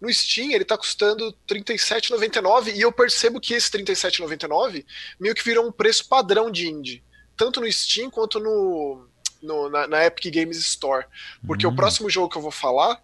No 0.00 0.12
Steam 0.12 0.52
ele 0.52 0.64
está 0.64 0.76
custando 0.76 1.34
R$ 1.50 1.60
37,99 1.60 2.74
e 2.74 2.80
eu 2.80 2.90
percebo 2.90 3.40
que 3.40 3.54
esse 3.54 3.70
R$ 3.74 3.84
37,99 3.84 4.84
meio 5.20 5.34
que 5.34 5.44
virou 5.44 5.66
um 5.66 5.72
preço 5.72 6.08
padrão 6.08 6.50
de 6.50 6.66
indie 6.66 7.03
tanto 7.36 7.60
no 7.60 7.70
Steam 7.70 8.10
quanto 8.10 8.38
no, 8.40 9.06
no 9.42 9.68
na, 9.68 9.86
na, 9.86 10.04
Epic 10.06 10.32
Games 10.32 10.58
Store. 10.58 11.04
Porque 11.46 11.66
hum. 11.66 11.70
o 11.70 11.76
próximo 11.76 12.08
jogo 12.10 12.28
que 12.28 12.38
eu 12.38 12.42
vou 12.42 12.50
falar 12.50 13.02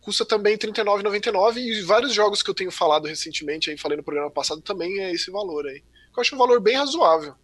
custa 0.00 0.24
também 0.24 0.54
R$39,99 0.54 1.56
e 1.56 1.82
vários 1.82 2.14
jogos 2.14 2.42
que 2.42 2.48
eu 2.48 2.54
tenho 2.54 2.70
falado 2.70 3.06
recentemente, 3.06 3.70
aí 3.70 3.76
falei 3.76 3.96
no 3.96 4.02
programa 4.02 4.30
passado, 4.30 4.62
também 4.62 5.00
é 5.00 5.12
esse 5.12 5.30
valor 5.30 5.66
aí. 5.66 5.82
Eu 6.16 6.20
acho 6.20 6.34
um 6.34 6.38
valor 6.38 6.60
bem 6.60 6.76
razoável. 6.76 7.34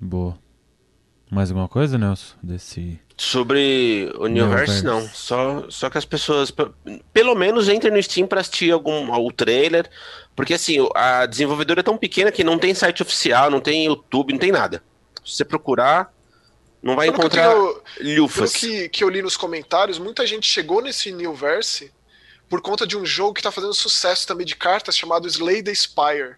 Boa. 0.00 0.38
Mais 1.30 1.50
alguma 1.50 1.68
coisa, 1.68 1.96
Nelson? 1.96 2.36
Desse. 2.42 3.00
Sobre 3.16 4.12
o 4.18 4.26
Neoverse, 4.26 4.84
não. 4.84 5.00
Só, 5.08 5.64
só 5.70 5.88
que 5.88 5.96
as 5.96 6.04
pessoas, 6.04 6.52
pelo 7.12 7.34
menos, 7.34 7.68
entrem 7.70 7.92
no 7.92 8.02
Steam 8.02 8.26
para 8.26 8.40
assistir 8.40 8.70
algum 8.70 9.10
o 9.10 9.32
trailer. 9.32 9.88
Porque 10.36 10.52
assim, 10.52 10.76
a 10.94 11.24
desenvolvedora 11.24 11.80
é 11.80 11.82
tão 11.82 11.96
pequena 11.96 12.30
que 12.30 12.44
não 12.44 12.58
tem 12.58 12.74
site 12.74 13.02
oficial, 13.02 13.50
não 13.50 13.60
tem 13.60 13.86
YouTube, 13.86 14.32
não 14.32 14.38
tem 14.38 14.52
nada. 14.52 14.82
Se 15.24 15.36
você 15.36 15.44
procurar, 15.44 16.12
não 16.82 16.96
vai 16.96 17.06
pelo 17.06 17.18
encontrar 17.18 17.54
que 17.96 18.16
lufas. 18.16 18.52
Pelo 18.52 18.72
que, 18.72 18.88
que 18.88 19.04
eu 19.04 19.08
li 19.08 19.22
nos 19.22 19.36
comentários, 19.36 19.98
muita 19.98 20.26
gente 20.26 20.46
chegou 20.48 20.82
nesse 20.82 21.12
Newverse 21.12 21.92
por 22.48 22.60
conta 22.60 22.86
de 22.86 22.96
um 22.96 23.06
jogo 23.06 23.34
que 23.34 23.40
está 23.40 23.52
fazendo 23.52 23.72
sucesso 23.72 24.26
também 24.26 24.44
de 24.44 24.56
cartas 24.56 24.96
chamado 24.96 25.26
Slay 25.26 25.62
the 25.62 25.74
Spire. 25.74 26.36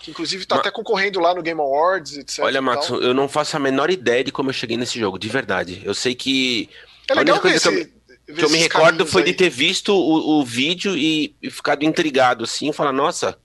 Que 0.00 0.10
inclusive 0.10 0.42
está 0.42 0.56
até 0.56 0.70
concorrendo 0.70 1.18
lá 1.18 1.34
no 1.34 1.42
Game 1.42 1.60
Awards, 1.60 2.18
etc. 2.18 2.40
Olha, 2.40 2.60
Max, 2.60 2.88
eu 2.88 3.14
não 3.14 3.28
faço 3.28 3.56
a 3.56 3.60
menor 3.60 3.90
ideia 3.90 4.22
de 4.22 4.30
como 4.30 4.50
eu 4.50 4.54
cheguei 4.54 4.76
nesse 4.76 4.98
jogo, 4.98 5.18
de 5.18 5.28
verdade. 5.28 5.80
Eu 5.84 5.94
sei 5.94 6.14
que. 6.14 6.68
É 7.08 7.14
legal 7.14 7.40
ver 7.40 7.54
esse, 7.54 7.70
que 7.70 7.92
eu, 8.28 8.34
que 8.36 8.44
eu 8.44 8.50
me 8.50 8.58
recordo 8.58 9.06
foi 9.06 9.22
aí. 9.22 9.32
de 9.32 9.34
ter 9.34 9.48
visto 9.48 9.94
o, 9.94 10.40
o 10.40 10.44
vídeo 10.44 10.96
e, 10.96 11.34
e 11.42 11.50
ficado 11.50 11.84
intrigado 11.84 12.44
assim, 12.44 12.72
falar, 12.72 12.92
nossa, 12.92 13.38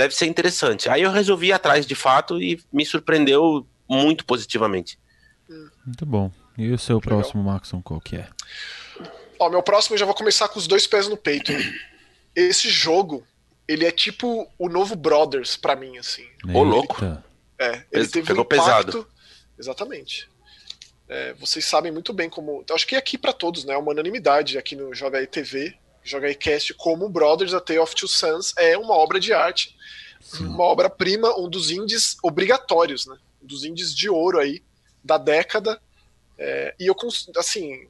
deve 0.00 0.14
ser 0.14 0.26
interessante. 0.26 0.88
Aí 0.88 1.02
eu 1.02 1.10
resolvi 1.10 1.48
ir 1.48 1.52
atrás 1.52 1.84
de 1.84 1.94
fato 1.94 2.40
e 2.40 2.58
me 2.72 2.86
surpreendeu 2.86 3.66
muito 3.88 4.24
positivamente. 4.24 4.98
Muito 5.84 6.06
bom. 6.06 6.32
E 6.56 6.70
o 6.72 6.78
seu 6.78 6.96
Legal. 6.96 7.18
próximo, 7.18 7.42
Maxon, 7.42 7.82
qual 7.82 8.00
que 8.00 8.16
é? 8.16 8.28
Ó, 9.38 9.50
meu 9.50 9.62
próximo 9.62 9.94
eu 9.94 9.98
já 9.98 10.06
vou 10.06 10.14
começar 10.14 10.48
com 10.48 10.58
os 10.58 10.66
dois 10.66 10.86
pés 10.86 11.06
no 11.08 11.16
peito. 11.16 11.52
Esse 12.34 12.70
jogo, 12.70 13.26
ele 13.68 13.84
é 13.84 13.90
tipo 13.90 14.50
o 14.58 14.68
novo 14.68 14.96
Brothers 14.96 15.56
para 15.56 15.76
mim, 15.76 15.98
assim. 15.98 16.26
Ô, 16.52 16.62
louco. 16.62 17.04
É, 17.58 17.84
ele 17.92 18.08
teve 18.08 18.26
Pegou 18.26 18.42
um 18.42 18.46
impacto... 18.46 18.64
pesado. 18.64 19.06
Exatamente. 19.58 20.30
É, 21.08 21.34
vocês 21.34 21.64
sabem 21.64 21.92
muito 21.92 22.12
bem 22.12 22.30
como. 22.30 22.64
Acho 22.70 22.86
que 22.86 22.94
é 22.94 22.98
aqui 22.98 23.18
para 23.18 23.32
todos, 23.32 23.64
né? 23.64 23.74
É 23.74 23.78
uma 23.78 23.90
unanimidade 23.90 24.56
aqui 24.56 24.76
no 24.76 24.94
Joga 24.94 25.18
aí 25.18 25.26
TV, 25.26 25.74
Joga 26.02 26.28
aí 26.28 26.34
Cast, 26.34 26.72
como 26.74 27.08
Brothers, 27.08 27.52
A 27.52 27.60
Tale 27.60 27.80
of 27.80 27.94
Two 27.94 28.08
Sons 28.08 28.54
é 28.56 28.76
uma 28.78 28.94
obra 28.94 29.20
de 29.20 29.32
arte, 29.32 29.76
Sim. 30.20 30.46
uma 30.46 30.64
obra-prima, 30.64 31.36
um 31.38 31.48
dos 31.48 31.70
indies 31.70 32.16
obrigatórios, 32.22 33.06
né? 33.06 33.18
dos 33.40 33.64
indies 33.64 33.94
de 33.94 34.08
ouro 34.08 34.38
aí 34.38 34.62
da 35.02 35.18
década. 35.18 35.80
É, 36.38 36.74
e 36.78 36.86
eu, 36.86 36.96
assim, 37.36 37.88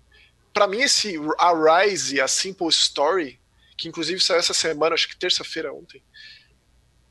para 0.52 0.66
mim 0.66 0.80
esse 0.80 1.14
A 1.38 1.82
Rise, 1.84 2.20
a 2.20 2.28
Simple 2.28 2.68
Story, 2.68 3.40
que 3.76 3.88
inclusive 3.88 4.20
saiu 4.20 4.38
essa 4.38 4.54
semana, 4.54 4.94
acho 4.94 5.08
que 5.08 5.18
terça-feira 5.18 5.72
ontem, 5.72 6.02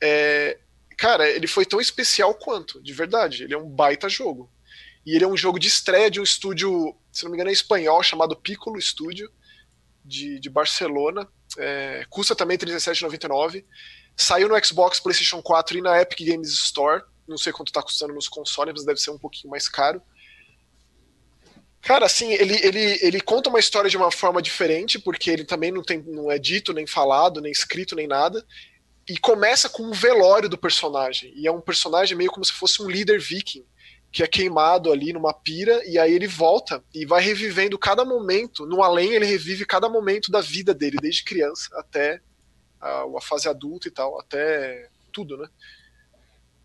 é, 0.01 0.57
cara, 0.97 1.29
ele 1.29 1.47
foi 1.47 1.65
tão 1.65 1.79
especial 1.79 2.33
quanto, 2.35 2.81
de 2.81 2.93
verdade. 2.93 3.43
Ele 3.43 3.53
é 3.53 3.57
um 3.57 3.69
baita 3.69 4.07
jogo. 4.07 4.51
E 5.05 5.15
ele 5.15 5.23
é 5.23 5.27
um 5.27 5.37
jogo 5.37 5.59
de 5.59 5.67
estreia 5.67 6.11
de 6.11 6.19
um 6.19 6.23
estúdio, 6.23 6.95
se 7.11 7.23
não 7.23 7.31
me 7.31 7.37
engano, 7.37 7.49
é 7.49 7.53
espanhol, 7.53 8.03
chamado 8.03 8.35
Piccolo 8.35 8.79
Studio, 8.81 9.31
de, 10.03 10.39
de 10.39 10.49
Barcelona. 10.49 11.27
É, 11.57 12.05
custa 12.09 12.35
também 12.35 12.57
R$37,99. 12.57 13.65
Saiu 14.21 14.49
no 14.49 14.65
Xbox, 14.65 14.99
PlayStation 14.99 15.41
4 15.41 15.77
e 15.77 15.81
na 15.81 16.01
Epic 16.01 16.27
Games 16.27 16.49
Store. 16.49 17.01
Não 17.25 17.37
sei 17.37 17.53
quanto 17.53 17.71
tá 17.71 17.81
custando 17.81 18.13
nos 18.13 18.27
consoles, 18.27 18.73
mas 18.75 18.85
deve 18.85 18.99
ser 18.99 19.11
um 19.11 19.17
pouquinho 19.17 19.49
mais 19.49 19.69
caro. 19.69 20.01
Cara, 21.81 22.05
assim, 22.05 22.33
ele, 22.33 22.59
ele, 22.61 22.99
ele 23.01 23.21
conta 23.21 23.49
uma 23.49 23.61
história 23.61 23.89
de 23.89 23.95
uma 23.95 24.11
forma 24.11 24.41
diferente, 24.41 24.99
porque 24.99 25.31
ele 25.31 25.45
também 25.45 25.71
não, 25.71 25.81
tem, 25.81 26.03
não 26.05 26.29
é 26.29 26.37
dito, 26.37 26.73
nem 26.73 26.85
falado, 26.85 27.39
nem 27.39 27.49
escrito, 27.49 27.95
nem 27.95 28.07
nada. 28.07 28.45
E 29.07 29.17
começa 29.17 29.69
com 29.69 29.83
um 29.83 29.93
velório 29.93 30.49
do 30.49 30.57
personagem. 30.57 31.31
E 31.33 31.47
é 31.47 31.51
um 31.51 31.61
personagem 31.61 32.17
meio 32.17 32.29
como 32.29 32.43
se 32.43 32.51
fosse 32.51 32.83
um 32.83 32.89
líder 32.89 33.21
viking, 33.21 33.65
que 34.11 34.21
é 34.21 34.27
queimado 34.27 34.91
ali 34.91 35.13
numa 35.13 35.33
pira, 35.33 35.81
e 35.87 35.97
aí 35.97 36.13
ele 36.13 36.27
volta 36.27 36.83
e 36.93 37.05
vai 37.05 37.21
revivendo 37.21 37.79
cada 37.79 38.03
momento. 38.03 38.65
No 38.65 38.83
além, 38.83 39.13
ele 39.13 39.25
revive 39.25 39.65
cada 39.65 39.87
momento 39.87 40.29
da 40.29 40.41
vida 40.41 40.73
dele, 40.73 40.97
desde 41.01 41.23
criança 41.23 41.69
até 41.79 42.19
a, 42.79 43.03
a 43.03 43.21
fase 43.21 43.47
adulta 43.47 43.87
e 43.87 43.91
tal, 43.91 44.19
até 44.19 44.89
tudo, 45.11 45.37
né? 45.37 45.47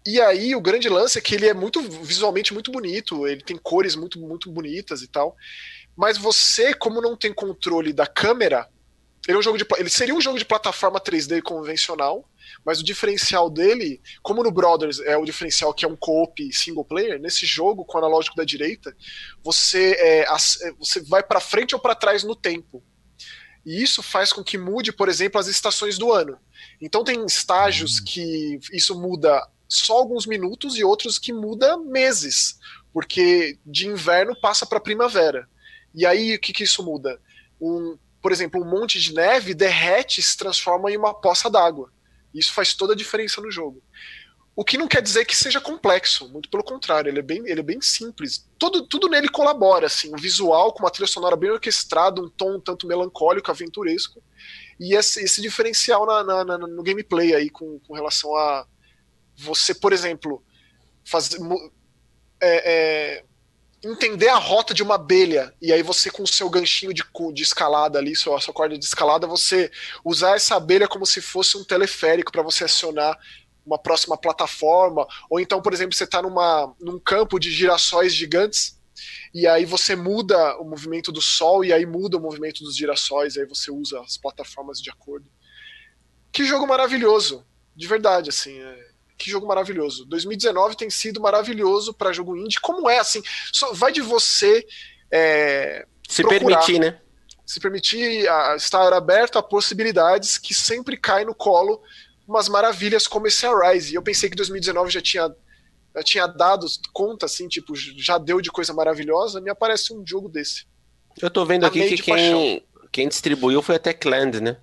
E 0.07 0.21
aí 0.21 0.55
o 0.55 0.61
grande 0.61 0.89
lance 0.89 1.19
é 1.19 1.21
que 1.21 1.35
ele 1.35 1.47
é 1.47 1.55
muito 1.55 1.81
visualmente 1.81 2.53
muito 2.53 2.71
bonito, 2.71 3.27
ele 3.27 3.43
tem 3.43 3.57
cores 3.57 3.97
muito 3.97 4.21
muito 4.21 4.51
bonitas 4.51 5.01
e 5.01 5.09
tal. 5.09 5.35
Mas 5.97 6.19
você, 6.19 6.75
como 6.75 7.01
não 7.01 7.17
tem 7.17 7.33
controle 7.33 7.93
da 7.93 8.07
câmera, 8.07 8.69
Ele, 9.27 9.37
é 9.37 9.39
um 9.39 9.43
jogo 9.43 9.57
de, 9.57 9.65
ele 9.79 9.89
seria 9.89 10.15
um 10.15 10.21
jogo 10.21 10.39
de 10.39 10.45
plataforma 10.45 11.01
3D 11.01 11.41
convencional, 11.41 12.29
mas 12.63 12.81
o 12.81 12.85
diferencial 12.85 13.49
dele, 13.49 14.03
como 14.23 14.43
no 14.43 14.51
Brothers 14.51 15.01
é 15.01 15.17
o 15.17 15.25
diferencial 15.25 15.73
que 15.73 15.85
é 15.87 15.89
um 15.89 15.97
co-op 15.97 16.53
single 16.53 16.85
player, 16.85 17.19
nesse 17.19 17.47
jogo, 17.47 17.87
com 17.87 17.97
o 17.97 18.01
analógico 18.01 18.37
da 18.37 18.45
direita, 18.45 18.95
você, 19.43 19.93
é, 19.99 20.21
é 20.25 20.73
você 20.79 21.01
vai 21.01 21.23
para 21.23 21.41
frente 21.41 21.75
ou 21.75 21.81
para 21.81 21.95
trás 21.95 22.23
no 22.23 22.37
tempo. 22.37 22.83
E 23.65 23.83
isso 23.83 24.03
faz 24.03 24.33
com 24.33 24.45
que 24.45 24.59
mude, 24.59 24.93
por 24.93 25.09
exemplo, 25.09 25.41
as 25.41 25.47
estações 25.47 25.97
do 25.97 26.13
ano. 26.13 26.39
Então 26.81 27.03
tem 27.05 27.25
estágios 27.25 27.99
hum. 27.99 28.05
que 28.05 28.59
isso 28.73 28.99
muda 29.01 29.47
só 29.69 29.95
alguns 29.95 30.27
minutos 30.27 30.77
e 30.77 30.85
outros 30.85 31.19
que 31.19 31.33
muda 31.33 31.77
meses, 31.77 32.59
porque 32.93 33.59
de 33.65 33.89
inverno 33.89 34.39
passa 34.41 34.67
para 34.67 34.81
primavera. 34.81 35.49
E 35.95 36.05
aí 36.05 36.35
o 36.35 36.41
que, 36.41 36.53
que 36.53 36.65
isso 36.65 36.83
muda? 36.83 37.21
Um, 37.61 37.97
por 38.21 38.33
exemplo, 38.33 38.61
um 38.61 38.69
monte 38.69 39.01
de 39.01 39.15
neve 39.15 39.55
derrete 39.55 40.21
e 40.21 40.23
se 40.23 40.37
transforma 40.37 40.91
em 40.91 40.97
uma 40.97 41.15
poça 41.15 41.51
d'água. 41.51 41.93
Isso 42.35 42.53
faz 42.53 42.75
toda 42.75 42.93
a 42.93 42.97
diferença 42.97 43.41
no 43.41 43.51
jogo. 43.51 43.83
O 44.57 44.65
que 44.65 44.79
não 44.79 44.87
quer 44.87 45.03
dizer 45.03 45.25
que 45.25 45.35
seja 45.35 45.61
complexo, 45.61 46.29
muito 46.29 46.49
pelo 46.49 46.63
contrário, 46.63 47.09
ele 47.09 47.19
é 47.19 47.23
bem, 47.23 47.43
ele 47.47 47.61
é 47.61 47.63
bem 47.63 47.81
simples. 47.81 48.49
Tudo, 48.57 48.87
tudo 48.87 49.09
nele 49.09 49.29
colabora, 49.29 49.87
assim, 49.87 50.15
um 50.15 50.17
visual 50.17 50.73
com 50.73 50.85
uma 50.85 50.91
trilha 50.91 51.09
sonora 51.09 51.35
bem 51.35 51.51
orquestrada, 51.51 52.21
um 52.21 52.29
tom 52.29 52.61
tanto 52.61 52.87
melancólico, 52.87 53.51
aventuresco, 53.51 54.23
e 54.79 54.95
esse, 54.95 55.25
esse 55.25 55.43
diferencial 55.43 56.07
na, 56.07 56.23
na, 56.23 56.45
na, 56.45 56.59
no 56.59 56.83
gameplay 56.83 57.35
aí 57.35 57.51
com, 57.51 57.81
com 57.81 57.95
relação 57.95 58.37
a 58.37 58.65
você, 59.37 59.75
por 59.75 59.93
exemplo, 59.93 60.43
fazer, 61.05 61.39
é, 62.41 62.73
é, 62.73 63.25
entender 63.85 64.29
a 64.29 64.37
rota 64.37 64.73
de 64.73 64.83
uma 64.83 64.95
abelha, 64.95 65.53
e 65.61 65.73
aí 65.73 65.83
você 65.83 66.11
com 66.11 66.23
o 66.23 66.29
seu 66.29 66.49
ganchinho 66.49 66.95
de, 66.95 67.03
de 67.33 67.43
escalada 67.43 67.99
ali, 67.99 68.15
sua, 68.15 68.41
sua 68.41 68.55
corda 68.55 68.79
de 68.79 68.85
escalada, 68.85 69.27
você 69.27 69.71
usar 70.05 70.37
essa 70.37 70.55
abelha 70.55 70.87
como 70.87 71.05
se 71.05 71.21
fosse 71.21 71.57
um 71.57 71.65
teleférico 71.65 72.31
para 72.31 72.43
você 72.43 72.65
acionar 72.65 73.19
uma 73.65 73.79
próxima 73.79 74.17
plataforma, 74.17 75.07
ou 75.31 75.41
então, 75.41 75.63
por 75.63 75.73
exemplo, 75.73 75.95
você 75.95 76.05
está 76.05 76.21
num 76.23 76.99
campo 76.99 77.39
de 77.39 77.51
girassóis 77.51 78.15
gigantes, 78.15 78.79
e 79.33 79.47
aí 79.47 79.65
você 79.65 79.97
muda 79.97 80.57
o 80.59 80.65
movimento 80.65 81.11
do 81.11 81.21
sol, 81.21 81.65
e 81.65 81.73
aí 81.73 81.85
muda 81.85 82.17
o 82.17 82.21
movimento 82.21 82.63
dos 82.63 82.77
girassóis, 82.77 83.37
e 83.37 83.41
aí 83.41 83.47
você 83.47 83.71
usa 83.71 84.01
as 84.01 84.17
plataformas 84.17 84.81
de 84.81 84.91
acordo. 84.91 85.27
Que 86.31 86.45
jogo 86.45 86.67
maravilhoso, 86.67 87.45
de 87.75 87.87
verdade, 87.87 88.31
assim, 88.31 88.61
é, 88.61 88.89
que 89.17 89.31
jogo 89.31 89.47
maravilhoso. 89.47 90.05
2019 90.07 90.77
tem 90.77 90.91
sido 90.91 91.21
maravilhoso 91.21 91.95
para 91.95 92.13
jogo 92.13 92.37
indie, 92.37 92.61
como 92.61 92.89
é, 92.89 92.99
assim, 92.99 93.23
só 93.53 93.73
vai 93.73 93.93
de 93.93 94.01
você 94.01 94.67
é, 95.11 95.87
se 96.09 96.23
procurar, 96.23 96.59
permitir, 96.59 96.79
né? 96.79 97.01
Se 97.47 97.61
permitir 97.61 98.29
a, 98.29 98.57
estar 98.57 98.93
aberto 98.93 99.39
a 99.39 99.43
possibilidades 99.43 100.39
que 100.39 100.55
sempre 100.55 100.97
cai 100.97 101.25
no 101.25 101.35
colo 101.35 101.83
umas 102.27 102.49
maravilhas 102.49 103.07
como 103.07 103.27
esse 103.27 103.47
Arise. 103.47 103.93
E 103.93 103.95
eu 103.95 104.03
pensei 104.03 104.29
que 104.29 104.37
2019 104.37 104.91
já 104.91 105.01
tinha, 105.01 105.35
já 105.95 106.03
tinha 106.03 106.27
dado 106.27 106.67
conta, 106.93 107.27
assim, 107.27 107.49
tipo, 107.49 107.75
já 107.75 108.19
deu 108.19 108.41
de 108.41 108.51
coisa 108.51 108.73
maravilhosa, 108.73 109.41
me 109.41 109.51
aparece 109.51 109.93
um 109.95 110.05
jogo 110.07 110.29
desse. 110.29 110.67
Eu 111.21 111.31
tô 111.31 111.45
vendo 111.45 111.65
aqui 111.65 111.89
que 111.89 112.03
quem, 112.03 112.67
quem 112.91 113.09
distribuiu 113.09 113.63
foi 113.63 113.77
a 113.77 113.79
Techland, 113.79 114.41
né? 114.41 114.57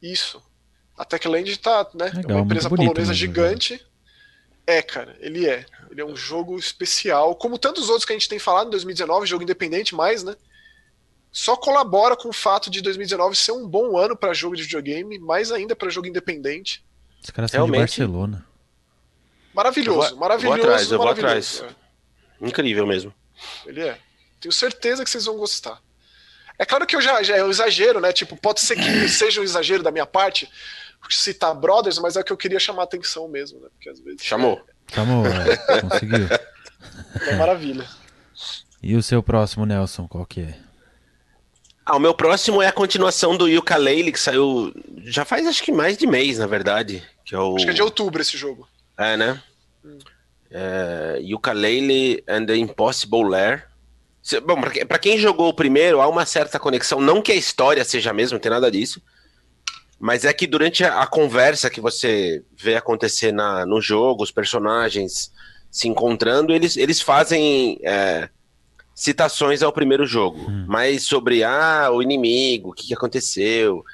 Isso. 0.00 0.42
A 0.96 1.04
Techland 1.04 1.56
tá, 1.58 1.88
né? 1.94 2.06
Legal, 2.14 2.30
é 2.30 2.34
uma 2.34 2.44
empresa 2.44 2.68
polonesa 2.68 3.14
gigante. 3.14 3.84
É, 4.66 4.82
cara, 4.82 5.16
ele 5.20 5.48
é. 5.48 5.64
Ele 5.90 6.00
é 6.00 6.04
um 6.04 6.14
jogo 6.14 6.58
especial, 6.58 7.34
como 7.34 7.58
tantos 7.58 7.88
outros 7.88 8.04
que 8.04 8.12
a 8.12 8.16
gente 8.16 8.28
tem 8.28 8.38
falado 8.38 8.66
em 8.66 8.70
2019, 8.70 9.26
jogo 9.26 9.42
independente 9.42 9.94
mais, 9.94 10.22
né? 10.22 10.36
Só 11.32 11.56
colabora 11.56 12.16
com 12.16 12.28
o 12.28 12.32
fato 12.32 12.70
de 12.70 12.80
2019 12.80 13.36
ser 13.36 13.52
um 13.52 13.66
bom 13.66 13.96
ano 13.96 14.16
para 14.16 14.34
jogo 14.34 14.56
de 14.56 14.62
videogame, 14.62 15.18
mais 15.18 15.50
ainda 15.52 15.74
para 15.74 15.90
jogo 15.90 16.06
independente. 16.06 16.84
Os 17.22 17.30
caras 17.30 17.50
são 17.50 17.58
Realmente... 17.58 17.92
de 17.92 18.00
Barcelona. 18.00 18.46
Maravilhoso, 19.54 20.10
vou, 20.10 20.18
maravilhoso. 20.18 20.56
Vou 20.56 20.64
atrás, 20.64 20.92
eu 20.92 20.98
vou 20.98 21.08
atrás. 21.08 21.64
É. 22.40 22.46
Incrível 22.46 22.86
mesmo. 22.86 23.12
Ele 23.66 23.80
é. 23.80 23.98
Tenho 24.40 24.52
certeza 24.52 25.02
que 25.02 25.10
vocês 25.10 25.24
vão 25.24 25.36
gostar. 25.36 25.80
É 26.58 26.64
claro 26.64 26.86
que 26.86 26.94
eu 26.94 27.00
já, 27.00 27.22
já 27.22 27.36
eu 27.36 27.50
exagero, 27.50 28.00
né? 28.00 28.12
Tipo, 28.12 28.36
pode 28.36 28.60
ser 28.60 28.76
que 28.76 29.08
seja 29.08 29.40
um 29.40 29.44
exagero 29.44 29.82
da 29.82 29.90
minha 29.90 30.06
parte 30.06 30.48
citar 31.10 31.54
Brothers, 31.54 31.98
mas 31.98 32.16
é 32.16 32.22
que 32.22 32.32
eu 32.32 32.36
queria 32.36 32.58
chamar 32.58 32.82
a 32.82 32.84
atenção 32.84 33.28
mesmo, 33.28 33.60
né? 33.60 33.68
Porque 33.72 33.88
às 33.88 34.00
vezes. 34.00 34.22
Chamou. 34.22 34.64
É... 34.90 34.94
Chamou, 34.94 35.26
é. 35.26 35.56
conseguiu. 35.82 36.28
É 37.26 37.36
maravilha. 37.36 37.86
E 38.82 38.94
o 38.94 39.02
seu 39.02 39.22
próximo, 39.22 39.66
Nelson, 39.66 40.06
qual 40.06 40.24
que 40.26 40.42
é? 40.42 40.58
Ah, 41.88 41.96
o 41.96 41.98
meu 41.98 42.12
próximo 42.12 42.60
é 42.60 42.66
a 42.66 42.72
continuação 42.72 43.34
do 43.34 43.48
Yooka-Laylee, 43.48 44.12
que 44.12 44.20
saiu 44.20 44.74
já 45.04 45.24
faz 45.24 45.46
acho 45.46 45.62
que 45.62 45.72
mais 45.72 45.96
de 45.96 46.06
mês, 46.06 46.36
na 46.36 46.46
verdade. 46.46 47.02
Que 47.24 47.34
é 47.34 47.38
o... 47.38 47.56
Acho 47.56 47.64
que 47.64 47.70
é 47.70 47.74
de 47.74 47.80
outubro 47.80 48.20
esse 48.20 48.36
jogo. 48.36 48.68
É, 48.98 49.16
né? 49.16 49.42
Hum. 49.82 49.96
É, 50.50 51.18
Yooka-Laylee 51.22 52.22
and 52.28 52.44
the 52.44 52.56
Impossible 52.56 53.24
Lair. 53.24 53.66
Bom, 54.44 54.60
para 54.60 54.98
quem 54.98 55.16
jogou 55.16 55.48
o 55.48 55.54
primeiro, 55.54 56.02
há 56.02 56.08
uma 56.08 56.26
certa 56.26 56.58
conexão. 56.58 57.00
Não 57.00 57.22
que 57.22 57.32
a 57.32 57.36
história 57.36 57.82
seja 57.86 58.10
a 58.10 58.12
mesma, 58.12 58.34
não 58.34 58.42
tem 58.42 58.52
nada 58.52 58.70
disso. 58.70 59.00
Mas 59.98 60.26
é 60.26 60.32
que 60.34 60.46
durante 60.46 60.84
a, 60.84 61.00
a 61.00 61.06
conversa 61.06 61.70
que 61.70 61.80
você 61.80 62.44
vê 62.54 62.76
acontecer 62.76 63.32
na, 63.32 63.64
no 63.64 63.80
jogo, 63.80 64.22
os 64.22 64.30
personagens 64.30 65.32
se 65.70 65.88
encontrando, 65.88 66.52
eles, 66.52 66.76
eles 66.76 67.00
fazem 67.00 67.80
é, 67.82 68.28
citações 68.98 69.62
ao 69.62 69.72
primeiro 69.72 70.04
jogo, 70.04 70.50
hum. 70.50 70.64
mas 70.66 71.04
sobre 71.04 71.44
ah, 71.44 71.88
o 71.92 72.02
inimigo, 72.02 72.70
o 72.70 72.72
que, 72.72 72.88
que 72.88 72.94
aconteceu. 72.94 73.84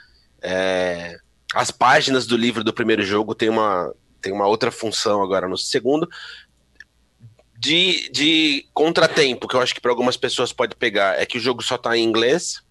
É, 0.40 1.18
as 1.54 1.70
páginas 1.70 2.26
do 2.26 2.38
livro 2.38 2.64
do 2.64 2.72
primeiro 2.72 3.02
jogo 3.02 3.34
tem 3.34 3.50
uma, 3.50 3.94
tem 4.22 4.32
uma 4.32 4.46
outra 4.46 4.70
função 4.70 5.22
agora 5.22 5.46
no 5.46 5.58
segundo. 5.58 6.08
De, 7.58 8.08
de 8.10 8.66
contratempo, 8.72 9.46
que 9.46 9.54
eu 9.54 9.60
acho 9.60 9.74
que 9.74 9.80
para 9.80 9.90
algumas 9.90 10.16
pessoas 10.16 10.54
pode 10.54 10.74
pegar, 10.74 11.20
é 11.20 11.26
que 11.26 11.36
o 11.36 11.40
jogo 11.40 11.62
só 11.62 11.74
está 11.74 11.94
em 11.94 12.02
inglês. 12.02 12.62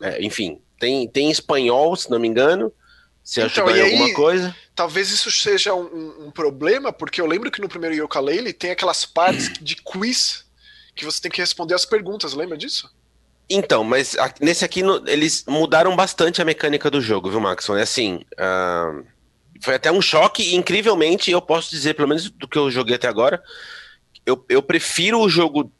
É, 0.00 0.24
enfim, 0.24 0.60
tem, 0.78 1.08
tem 1.08 1.28
espanhol, 1.28 1.96
se 1.96 2.08
não 2.08 2.20
me 2.20 2.28
engano. 2.28 2.72
Se 3.24 3.40
então, 3.40 3.64
ajudar 3.64 3.78
em 3.78 3.82
aí, 3.82 3.92
alguma 3.92 4.14
coisa. 4.14 4.56
Talvez 4.76 5.10
isso 5.10 5.30
seja 5.30 5.74
um, 5.74 6.26
um, 6.26 6.30
problema, 6.30 6.92
porque 6.92 7.20
eu 7.20 7.26
lembro 7.26 7.50
que 7.50 7.60
no 7.60 7.68
primeiro 7.68 7.96
Yooka-Laylee 7.96 8.52
tem 8.52 8.70
aquelas 8.70 9.04
partes 9.04 9.52
de 9.60 9.74
quiz 9.74 10.48
que 10.94 11.04
você 11.04 11.20
tem 11.20 11.30
que 11.30 11.40
responder 11.40 11.74
as 11.74 11.84
perguntas, 11.84 12.32
lembra 12.32 12.56
disso? 12.56 12.90
Então, 13.48 13.82
mas 13.82 14.16
nesse 14.40 14.64
aqui 14.64 14.82
eles 15.06 15.44
mudaram 15.46 15.96
bastante 15.96 16.40
a 16.40 16.44
mecânica 16.44 16.88
do 16.88 17.00
jogo, 17.00 17.28
viu, 17.28 17.40
Maxon? 17.40 17.76
É 17.76 17.82
assim, 17.82 18.24
uh, 18.34 19.04
foi 19.60 19.74
até 19.74 19.90
um 19.90 20.00
choque 20.00 20.42
e, 20.42 20.54
incrivelmente, 20.54 21.30
eu 21.30 21.42
posso 21.42 21.70
dizer, 21.70 21.94
pelo 21.94 22.08
menos 22.08 22.30
do 22.30 22.46
que 22.46 22.56
eu 22.56 22.70
joguei 22.70 22.94
até 22.94 23.08
agora, 23.08 23.42
eu, 24.24 24.44
eu 24.48 24.62
prefiro 24.62 25.18
o 25.20 25.28
jogo 25.28 25.72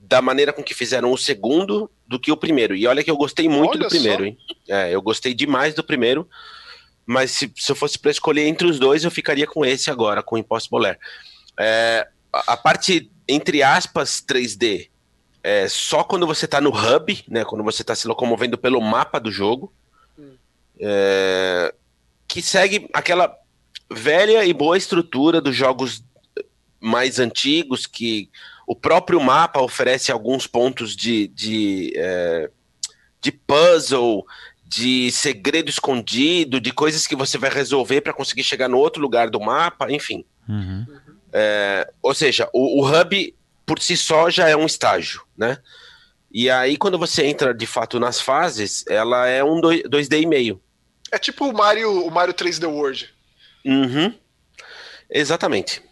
da 0.00 0.22
maneira 0.22 0.52
com 0.52 0.62
que 0.62 0.74
fizeram 0.74 1.10
o 1.12 1.18
segundo 1.18 1.90
do 2.06 2.20
que 2.20 2.30
o 2.30 2.36
primeiro. 2.36 2.76
E 2.76 2.86
olha 2.86 3.02
que 3.02 3.10
eu 3.10 3.16
gostei 3.16 3.48
muito 3.48 3.72
olha 3.72 3.80
do 3.80 3.88
primeiro, 3.88 4.22
só. 4.22 4.24
hein? 4.24 4.38
É, 4.68 4.94
eu 4.94 5.02
gostei 5.02 5.34
demais 5.34 5.74
do 5.74 5.82
primeiro, 5.82 6.28
mas 7.04 7.32
se, 7.32 7.52
se 7.56 7.72
eu 7.72 7.76
fosse 7.76 7.98
para 7.98 8.12
escolher 8.12 8.46
entre 8.46 8.66
os 8.66 8.78
dois, 8.78 9.02
eu 9.02 9.10
ficaria 9.10 9.46
com 9.46 9.64
esse 9.64 9.90
agora, 9.90 10.22
com 10.22 10.36
o 10.36 10.38
Impossible 10.38 10.86
Air. 10.86 10.98
É, 11.58 12.06
a 12.32 12.56
parte 12.56 13.10
entre 13.28 13.62
aspas, 13.62 14.22
3D 14.26 14.88
é 15.42 15.68
só 15.68 16.02
quando 16.02 16.26
você 16.26 16.44
está 16.44 16.60
no 16.60 16.70
hub, 16.70 17.24
né? 17.28 17.44
Quando 17.44 17.62
você 17.62 17.82
está 17.82 17.94
se 17.94 18.08
locomovendo 18.08 18.58
pelo 18.58 18.80
mapa 18.80 19.20
do 19.20 19.30
jogo. 19.30 19.72
Hum. 20.18 20.34
É, 20.80 21.72
que 22.26 22.42
segue 22.42 22.88
aquela 22.92 23.32
velha 23.88 24.44
e 24.44 24.52
boa 24.52 24.76
estrutura 24.76 25.40
dos 25.40 25.54
jogos 25.54 26.02
mais 26.80 27.20
antigos, 27.20 27.86
que 27.86 28.28
o 28.66 28.74
próprio 28.74 29.20
mapa 29.20 29.60
oferece 29.60 30.10
alguns 30.10 30.48
pontos 30.48 30.96
de, 30.96 31.28
de, 31.28 31.92
é, 31.94 32.50
de 33.20 33.30
puzzle, 33.30 34.24
de 34.64 35.12
segredo 35.12 35.70
escondido, 35.70 36.60
de 36.60 36.72
coisas 36.72 37.06
que 37.06 37.14
você 37.14 37.38
vai 37.38 37.50
resolver 37.50 38.00
para 38.00 38.12
conseguir 38.12 38.42
chegar 38.42 38.68
no 38.68 38.78
outro 38.78 39.00
lugar 39.00 39.30
do 39.30 39.40
mapa, 39.40 39.90
enfim. 39.92 40.24
Uhum. 40.48 40.86
É, 41.32 41.90
ou 42.02 42.14
seja, 42.14 42.48
o, 42.52 42.82
o, 42.82 42.88
hub 42.88 43.34
por 43.64 43.80
si 43.80 43.96
só 43.96 44.30
já 44.30 44.48
é 44.48 44.56
um 44.56 44.66
estágio, 44.66 45.22
né? 45.36 45.58
E 46.30 46.50
aí, 46.50 46.76
quando 46.76 46.98
você 46.98 47.24
entra 47.24 47.54
de 47.54 47.66
fato 47.66 47.98
nas 47.98 48.20
fases, 48.20 48.84
ela 48.88 49.26
é 49.26 49.42
um 49.42 49.60
2D 49.60 50.22
e 50.22 50.26
meio. 50.26 50.60
É 51.10 51.18
tipo 51.18 51.48
o 51.48 51.52
Mario, 51.52 52.06
o 52.06 52.10
Mario 52.10 52.34
3D 52.34 52.68
World. 52.68 53.08
Uhum. 53.64 54.12
Exatamente. 55.10 55.82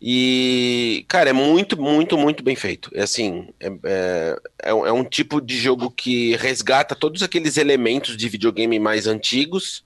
E, 0.00 1.04
cara, 1.08 1.30
é 1.30 1.32
muito, 1.32 1.80
muito, 1.80 2.18
muito 2.18 2.44
bem 2.44 2.54
feito. 2.54 2.90
É 2.94 3.02
assim, 3.02 3.48
é, 3.58 3.66
é, 3.84 4.36
é, 4.62 4.70
é 4.70 4.92
um 4.92 5.04
tipo 5.04 5.40
de 5.40 5.56
jogo 5.56 5.90
que 5.90 6.36
resgata 6.36 6.94
todos 6.94 7.22
aqueles 7.22 7.56
elementos 7.56 8.16
de 8.16 8.28
videogame 8.28 8.78
mais 8.78 9.06
antigos. 9.06 9.84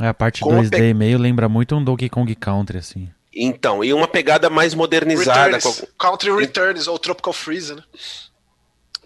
É, 0.00 0.08
a 0.08 0.14
parte 0.14 0.42
2D 0.42 0.70
pe... 0.70 0.82
e 0.82 0.94
meio 0.94 1.18
lembra 1.18 1.48
muito 1.48 1.76
um 1.76 1.84
Donkey 1.84 2.08
Kong 2.08 2.34
Country, 2.34 2.78
assim. 2.78 3.08
Então, 3.34 3.82
e 3.82 3.92
uma 3.92 4.06
pegada 4.06 4.48
mais 4.48 4.74
modernizada. 4.74 5.56
Returns, 5.56 5.80
com... 5.80 5.86
Country 5.98 6.30
Returns, 6.34 6.86
ou 6.86 6.98
Tropical 6.98 7.32
Freeze, 7.32 7.74
né? 7.74 7.82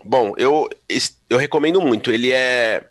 Bom, 0.05 0.35
eu, 0.37 0.69
eu 1.29 1.39
recomendo 1.39 1.81
muito. 1.81 2.13
Ele 2.13 2.31
é 2.31 2.85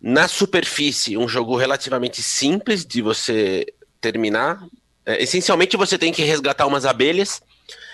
Na 0.00 0.28
superfície, 0.28 1.16
um 1.16 1.28
jogo 1.28 1.56
relativamente 1.56 2.22
simples 2.22 2.84
de 2.84 3.02
você 3.02 3.66
terminar. 4.00 4.62
É, 5.04 5.22
essencialmente, 5.22 5.76
você 5.76 5.98
tem 5.98 6.12
que 6.12 6.22
resgatar 6.22 6.66
umas 6.66 6.86
abelhas. 6.86 7.42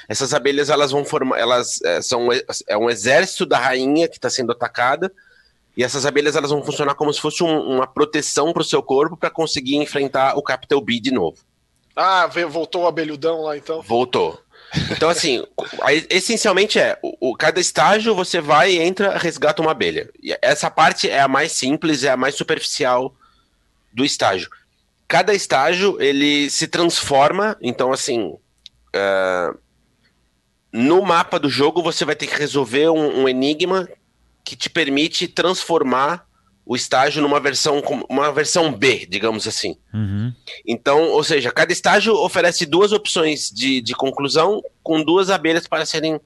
Essas 0.09 0.33
abelhas 0.33 0.71
elas 0.71 0.93
vão 0.93 1.05
formar, 1.05 1.39
elas 1.39 1.81
é, 1.83 2.01
são 2.01 2.29
é 2.69 2.77
um 2.77 2.89
exército 2.89 3.45
da 3.45 3.59
rainha 3.59 4.09
que 4.09 4.17
está 4.17 4.31
sendo 4.31 4.53
atacada. 4.53 5.13
E 5.77 5.83
essas 5.83 6.07
abelhas 6.07 6.37
elas 6.37 6.51
vão 6.51 6.65
funcionar 6.65 6.95
como 6.95 7.13
se 7.13 7.21
fosse 7.21 7.43
um, 7.43 7.59
uma 7.59 7.87
proteção 7.87 8.53
para 8.53 8.63
o 8.63 8.65
seu 8.65 8.83
corpo 8.83 9.17
para 9.17 9.31
conseguir 9.31 9.77
enfrentar 9.77 10.37
o 10.37 10.43
Capital 10.43 10.81
B 10.81 11.01
de 11.01 11.11
novo. 11.11 11.39
Ah, 11.97 12.27
voltou 12.27 12.83
o 12.83 12.87
abelhudão 12.87 13.41
lá 13.41 13.57
então? 13.57 13.81
Voltou. 13.81 14.39
Então, 14.91 15.09
assim, 15.09 15.43
essencialmente 16.11 16.79
é: 16.79 16.99
o, 17.03 17.31
o, 17.31 17.37
cada 17.37 17.59
estágio 17.59 18.15
você 18.15 18.41
vai, 18.41 18.77
entra, 18.77 19.17
resgata 19.17 19.63
uma 19.63 19.71
abelha. 19.71 20.11
E 20.23 20.37
essa 20.43 20.71
parte 20.71 21.09
é 21.09 21.21
a 21.21 21.29
mais 21.29 21.53
simples, 21.53 22.05
é 22.05 22.11
a 22.11 22.17
mais 22.17 22.35
superficial 22.35 23.15
do 23.93 24.05
estágio. 24.05 24.51
Cada 25.09 25.33
estágio 25.33 26.01
ele 26.01 26.51
se 26.51 26.69
transforma, 26.69 27.57
então, 27.63 27.93
assim. 27.93 28.37
Uh, 28.95 29.59
no 30.73 31.01
mapa 31.03 31.39
do 31.39 31.49
jogo 31.49 31.83
você 31.83 32.05
vai 32.05 32.15
ter 32.15 32.27
que 32.27 32.39
resolver 32.39 32.91
um, 32.91 33.23
um 33.23 33.29
enigma 33.29 33.89
que 34.45 34.55
te 34.55 34.69
permite 34.69 35.27
transformar 35.27 36.27
o 36.67 36.75
estágio 36.75 37.23
numa 37.23 37.39
versão 37.39 37.81
uma 38.11 38.33
versão 38.33 38.73
B, 38.73 39.07
digamos 39.09 39.47
assim. 39.47 39.79
Uhum. 39.95 40.35
Então, 40.67 41.11
ou 41.11 41.23
seja, 41.23 41.53
cada 41.53 41.73
estágio 41.73 42.13
oferece 42.15 42.67
duas 42.67 42.91
opções 42.91 43.53
de, 43.53 43.81
de 43.81 43.95
conclusão 43.95 44.61
com 44.83 45.05
duas 45.05 45.31
abelhas 45.31 45.69
para 45.69 45.87
serem 45.87 46.21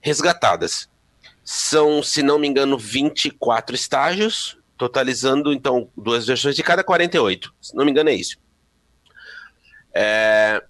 resgatadas. 0.00 0.88
São, 1.44 2.02
se 2.02 2.22
não 2.22 2.38
me 2.38 2.48
engano, 2.48 2.78
24 2.78 3.76
estágios, 3.76 4.56
totalizando 4.78 5.52
então 5.52 5.90
duas 5.94 6.26
versões 6.26 6.56
de 6.56 6.62
cada 6.62 6.82
48. 6.82 7.54
Se 7.60 7.76
não 7.76 7.84
me 7.84 7.90
engano, 7.90 8.08
é 8.08 8.14
isso. 8.14 8.38
É... 9.92 10.62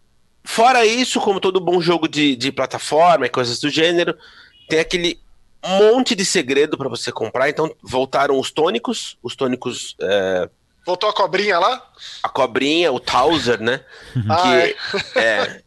Fora 0.42 0.85
isso, 0.85 1.20
como 1.20 1.40
todo 1.40 1.61
bom 1.61 1.81
jogo 1.81 2.09
de, 2.09 2.35
de 2.35 2.50
plataforma 2.50 3.27
e 3.27 3.31
coisas 3.31 3.61
do 3.61 3.70
gênero, 3.70 4.18
tem 4.68 4.81
aquele 4.81 5.23
monte 5.68 6.14
de 6.14 6.24
segredo 6.24 6.77
para 6.77 6.88
você 6.88 7.11
comprar. 7.11 7.48
Então 7.48 7.74
voltaram 7.83 8.38
os 8.38 8.50
tônicos, 8.50 9.18
os 9.22 9.35
tônicos. 9.35 9.96
É... 10.00 10.48
Voltou 10.87 11.09
a 11.09 11.14
cobrinha 11.14 11.59
lá? 11.59 11.90
A 12.22 12.29
cobrinha, 12.29 12.92
o 12.92 13.00
Towser, 13.00 13.61
né? 13.61 13.81
ah, 14.29 14.42
que, 14.42 15.18
é. 15.18 15.22
é. 15.22 15.62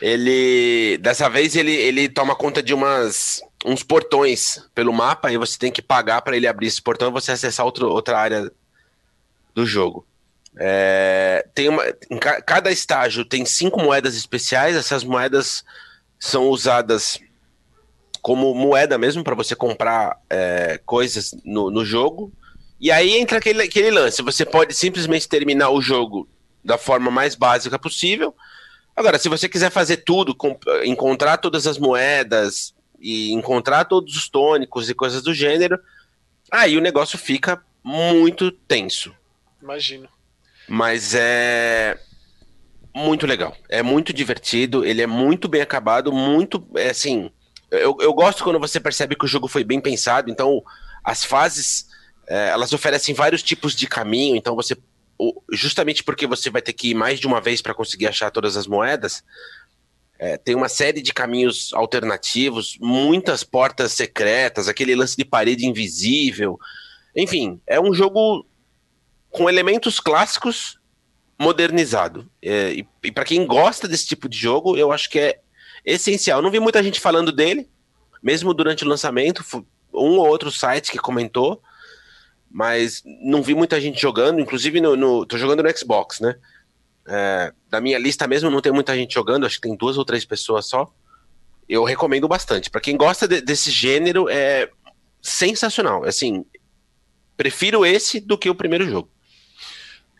ele 0.00 0.98
dessa 0.98 1.28
vez 1.28 1.56
ele, 1.56 1.72
ele 1.72 2.08
toma 2.08 2.36
conta 2.36 2.62
de 2.62 2.72
umas 2.72 3.42
uns 3.64 3.82
portões 3.82 4.64
pelo 4.74 4.92
mapa 4.92 5.30
e 5.30 5.36
você 5.36 5.58
tem 5.58 5.72
que 5.72 5.82
pagar 5.82 6.22
para 6.22 6.36
ele 6.36 6.46
abrir 6.46 6.66
esse 6.66 6.80
portão 6.80 7.08
e 7.08 7.12
você 7.12 7.32
acessar 7.32 7.66
outro, 7.66 7.90
outra 7.90 8.18
área 8.18 8.50
do 9.54 9.66
jogo. 9.66 10.06
É, 10.58 11.46
tem 11.54 11.68
uma, 11.68 11.84
em 12.10 12.18
ca, 12.18 12.40
cada 12.42 12.70
estágio 12.70 13.24
tem 13.24 13.44
cinco 13.44 13.80
moedas 13.80 14.16
especiais. 14.16 14.76
Essas 14.76 15.04
moedas 15.04 15.64
são 16.18 16.48
usadas 16.48 17.18
como 18.22 18.54
moeda 18.54 18.98
mesmo 18.98 19.24
para 19.24 19.34
você 19.34 19.54
comprar 19.54 20.18
é, 20.28 20.80
coisas 20.84 21.34
no, 21.44 21.70
no 21.70 21.84
jogo. 21.84 22.32
E 22.80 22.90
aí 22.90 23.18
entra 23.18 23.38
aquele, 23.38 23.62
aquele 23.62 23.90
lance: 23.90 24.22
você 24.22 24.44
pode 24.44 24.74
simplesmente 24.74 25.28
terminar 25.28 25.70
o 25.70 25.80
jogo 25.80 26.28
da 26.64 26.78
forma 26.78 27.10
mais 27.10 27.34
básica 27.34 27.78
possível. 27.78 28.34
Agora, 28.96 29.18
se 29.18 29.28
você 29.28 29.48
quiser 29.48 29.70
fazer 29.70 29.98
tudo, 29.98 30.36
encontrar 30.84 31.38
todas 31.38 31.66
as 31.66 31.78
moedas 31.78 32.74
e 33.00 33.32
encontrar 33.32 33.84
todos 33.84 34.14
os 34.16 34.28
tônicos 34.28 34.90
e 34.90 34.94
coisas 34.94 35.22
do 35.22 35.32
gênero, 35.32 35.78
aí 36.50 36.76
o 36.76 36.82
negócio 36.82 37.18
fica 37.18 37.62
muito 37.82 38.50
tenso. 38.50 39.14
Imagino. 39.62 40.08
Mas 40.68 41.14
é 41.14 41.98
muito 42.94 43.26
legal. 43.26 43.56
É 43.68 43.82
muito 43.82 44.12
divertido, 44.12 44.84
ele 44.84 45.02
é 45.02 45.06
muito 45.06 45.48
bem 45.48 45.62
acabado, 45.62 46.12
muito, 46.12 46.66
é 46.76 46.90
assim, 46.90 47.30
eu, 47.70 47.96
eu 48.00 48.12
gosto 48.12 48.44
quando 48.44 48.58
você 48.58 48.80
percebe 48.80 49.16
que 49.16 49.24
o 49.24 49.28
jogo 49.28 49.48
foi 49.48 49.64
bem 49.64 49.80
pensado, 49.80 50.30
então 50.30 50.62
as 51.04 51.24
fases 51.24 51.86
é, 52.28 52.48
elas 52.48 52.72
oferecem 52.72 53.14
vários 53.14 53.42
tipos 53.42 53.74
de 53.74 53.86
caminho, 53.86 54.36
então 54.36 54.54
você 54.54 54.76
justamente 55.52 56.02
porque 56.02 56.26
você 56.26 56.48
vai 56.48 56.62
ter 56.62 56.72
que 56.72 56.90
ir 56.90 56.94
mais 56.94 57.20
de 57.20 57.26
uma 57.26 57.42
vez 57.42 57.60
para 57.60 57.74
conseguir 57.74 58.06
achar 58.06 58.30
todas 58.30 58.56
as 58.56 58.66
moedas, 58.66 59.22
é, 60.18 60.36
tem 60.36 60.54
uma 60.54 60.68
série 60.68 61.00
de 61.00 61.12
caminhos 61.12 61.72
alternativos, 61.72 62.76
muitas 62.78 63.42
portas 63.42 63.92
secretas, 63.92 64.68
aquele 64.68 64.94
lance 64.94 65.16
de 65.16 65.24
parede 65.24 65.66
invisível. 65.66 66.58
Enfim, 67.16 67.58
é 67.66 67.80
um 67.80 67.94
jogo 67.94 68.46
com 69.30 69.48
elementos 69.48 69.98
clássicos 69.98 70.78
modernizado. 71.38 72.30
É, 72.42 72.72
e, 72.74 72.86
e 73.04 73.10
para 73.10 73.24
quem 73.24 73.46
gosta 73.46 73.88
desse 73.88 74.06
tipo 74.06 74.28
de 74.28 74.36
jogo, 74.36 74.76
eu 74.76 74.92
acho 74.92 75.08
que 75.08 75.18
é 75.18 75.40
essencial. 75.84 76.42
Não 76.42 76.50
vi 76.50 76.60
muita 76.60 76.82
gente 76.82 77.00
falando 77.00 77.32
dele, 77.32 77.68
mesmo 78.22 78.52
durante 78.54 78.84
o 78.84 78.88
lançamento, 78.88 79.44
um 79.92 80.18
ou 80.18 80.28
outro 80.28 80.50
site 80.50 80.90
que 80.90 80.98
comentou, 80.98 81.62
mas 82.50 83.02
não 83.22 83.42
vi 83.42 83.54
muita 83.54 83.80
gente 83.80 84.00
jogando, 84.00 84.40
inclusive 84.40 84.80
no, 84.80 84.96
no 84.96 85.24
tô 85.24 85.38
jogando 85.38 85.62
no 85.62 85.76
Xbox, 85.76 86.20
né? 86.20 86.36
É, 87.06 87.52
da 87.68 87.80
minha 87.80 87.98
lista 87.98 88.26
mesmo 88.26 88.50
não 88.50 88.60
tem 88.60 88.72
muita 88.72 88.94
gente 88.94 89.14
jogando, 89.14 89.46
acho 89.46 89.56
que 89.56 89.68
tem 89.68 89.76
duas 89.76 89.96
ou 89.96 90.04
três 90.04 90.24
pessoas 90.24 90.66
só. 90.66 90.92
Eu 91.68 91.84
recomendo 91.84 92.26
bastante. 92.26 92.68
Para 92.68 92.80
quem 92.80 92.96
gosta 92.96 93.26
de, 93.28 93.40
desse 93.40 93.70
gênero, 93.70 94.28
é 94.28 94.68
sensacional. 95.22 96.04
Assim, 96.04 96.44
prefiro 97.36 97.86
esse 97.86 98.20
do 98.20 98.36
que 98.36 98.50
o 98.50 98.54
primeiro 98.54 98.88
jogo. 98.88 99.08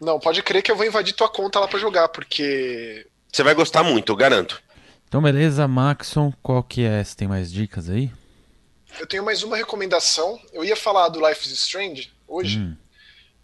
Não, 0.01 0.19
pode 0.19 0.43
crer 0.43 0.63
que 0.63 0.71
eu 0.71 0.77
vou 0.77 0.87
invadir 0.87 1.13
tua 1.13 1.29
conta 1.29 1.61
lá 1.61 1.69
para 1.69 1.79
jogar, 1.79 2.09
porque. 2.09 3.07
Você 3.31 3.43
vai 3.43 3.55
gostar 3.55 3.83
muito, 3.83 4.13
eu 4.13 4.17
garanto. 4.17 4.63
Então, 5.11 5.21
beleza, 5.21 5.67
Maxon, 5.67 6.33
qual 6.41 6.63
que 6.63 6.85
é? 6.85 7.03
Você 7.03 7.17
tem 7.17 7.27
mais 7.27 7.51
dicas 7.51 7.91
aí? 7.91 8.13
Eu 9.01 9.09
tenho 9.09 9.25
mais 9.25 9.43
uma 9.43 9.57
recomendação. 9.57 10.41
Eu 10.53 10.65
ia 10.65 10.77
falar 10.77 11.09
do 11.09 11.19
Life 11.19 11.49
is 11.49 11.53
Strange 11.53 12.13
hoje, 12.29 12.61
hum. 12.61 12.77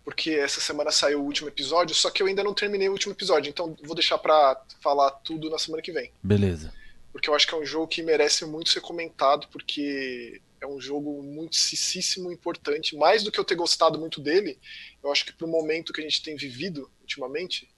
porque 0.04 0.30
essa 0.30 0.60
semana 0.60 0.92
saiu 0.92 1.20
o 1.20 1.24
último 1.24 1.48
episódio, 1.48 1.92
só 1.92 2.08
que 2.08 2.22
eu 2.22 2.28
ainda 2.28 2.44
não 2.44 2.54
terminei 2.54 2.88
o 2.88 2.92
último 2.92 3.12
episódio, 3.12 3.50
então 3.50 3.76
vou 3.82 3.96
deixar 3.96 4.16
pra 4.16 4.64
falar 4.80 5.10
tudo 5.10 5.50
na 5.50 5.58
semana 5.58 5.82
que 5.82 5.90
vem. 5.90 6.12
Beleza. 6.22 6.72
Porque 7.12 7.28
eu 7.28 7.34
acho 7.34 7.48
que 7.48 7.54
é 7.56 7.58
um 7.58 7.66
jogo 7.66 7.88
que 7.88 8.00
merece 8.00 8.44
muito 8.44 8.70
ser 8.70 8.80
comentado, 8.80 9.48
porque 9.48 10.40
é 10.60 10.68
um 10.68 10.80
jogo 10.80 11.20
muitíssimo 11.20 12.30
importante. 12.30 12.94
Mais 12.94 13.24
do 13.24 13.32
que 13.32 13.40
eu 13.40 13.44
ter 13.44 13.56
gostado 13.56 13.98
muito 13.98 14.20
dele, 14.20 14.56
eu 15.02 15.10
acho 15.10 15.26
que 15.26 15.32
pro 15.32 15.48
momento 15.48 15.92
que 15.92 16.00
a 16.00 16.04
gente 16.04 16.22
tem 16.22 16.36
vivido 16.36 16.88
ultimamente, 17.00 17.68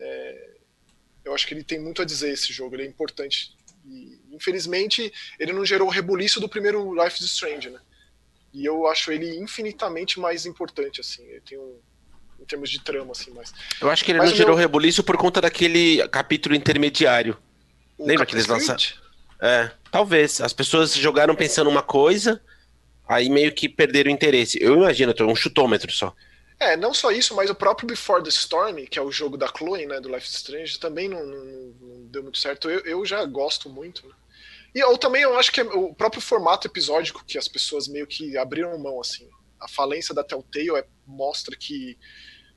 é, 0.00 0.53
eu 1.24 1.34
acho 1.34 1.46
que 1.46 1.54
ele 1.54 1.64
tem 1.64 1.80
muito 1.80 2.02
a 2.02 2.04
dizer 2.04 2.30
esse 2.30 2.52
jogo, 2.52 2.76
ele 2.76 2.82
é 2.82 2.86
importante. 2.86 3.56
E, 3.86 4.18
infelizmente, 4.32 5.12
ele 5.38 5.52
não 5.52 5.64
gerou 5.64 5.88
o 5.88 5.90
rebuliço 5.90 6.40
do 6.40 6.48
primeiro 6.48 6.94
Life 6.94 7.22
is 7.22 7.30
Strange, 7.30 7.70
né? 7.70 7.78
E 8.52 8.64
eu 8.64 8.86
acho 8.86 9.10
ele 9.10 9.36
infinitamente 9.36 10.20
mais 10.20 10.46
importante, 10.46 11.00
assim. 11.00 11.24
Ele 11.24 11.40
tem 11.40 11.58
um, 11.58 11.76
em 12.40 12.44
termos 12.44 12.70
de 12.70 12.80
trama, 12.80 13.12
assim, 13.12 13.32
mas. 13.34 13.52
Eu 13.80 13.90
acho 13.90 14.04
que 14.04 14.12
ele 14.12 14.18
mas 14.18 14.30
não 14.30 14.36
gerou 14.36 14.54
meu... 14.54 14.60
rebuliço 14.60 15.02
por 15.02 15.16
conta 15.16 15.40
daquele 15.40 16.06
capítulo 16.08 16.54
intermediário. 16.54 17.36
O 17.98 18.06
Lembra 18.06 18.26
que 18.26 18.34
eles 18.34 18.46
lançaram? 18.46 18.82
É, 19.40 19.70
talvez. 19.90 20.40
As 20.40 20.52
pessoas 20.52 20.94
jogaram 20.94 21.34
pensando 21.34 21.68
uma 21.68 21.82
coisa, 21.82 22.40
aí 23.08 23.28
meio 23.28 23.52
que 23.52 23.68
perderam 23.68 24.10
o 24.10 24.14
interesse. 24.14 24.58
Eu 24.60 24.76
imagino, 24.76 25.12
um 25.22 25.34
chutômetro 25.34 25.90
só. 25.90 26.14
É, 26.64 26.78
não 26.78 26.94
só 26.94 27.10
isso, 27.10 27.34
mas 27.34 27.50
o 27.50 27.54
próprio 27.54 27.86
Before 27.86 28.22
the 28.22 28.30
Storm, 28.30 28.86
que 28.86 28.98
é 28.98 29.02
o 29.02 29.12
jogo 29.12 29.36
da 29.36 29.46
Chloe, 29.46 29.84
né, 29.84 30.00
do 30.00 30.08
Life 30.08 30.26
is 30.26 30.34
Strange, 30.34 30.78
também 30.78 31.08
não, 31.08 31.24
não, 31.26 31.44
não 31.44 32.06
deu 32.06 32.22
muito 32.22 32.38
certo. 32.38 32.70
Eu, 32.70 32.80
eu 32.80 33.04
já 33.04 33.22
gosto 33.26 33.68
muito, 33.68 34.06
né? 34.08 34.14
E 34.74 34.80
eu 34.80 34.96
também 34.96 35.22
eu 35.22 35.38
acho 35.38 35.52
que 35.52 35.60
é 35.60 35.64
o 35.64 35.94
próprio 35.94 36.22
formato 36.22 36.66
episódico 36.66 37.22
que 37.24 37.36
as 37.36 37.46
pessoas 37.46 37.86
meio 37.86 38.06
que 38.06 38.36
abriram 38.38 38.76
mão, 38.78 38.98
assim. 38.98 39.28
A 39.60 39.68
falência 39.68 40.14
da 40.14 40.24
Telltale 40.24 40.78
é, 40.78 40.86
mostra 41.06 41.54
que, 41.54 41.98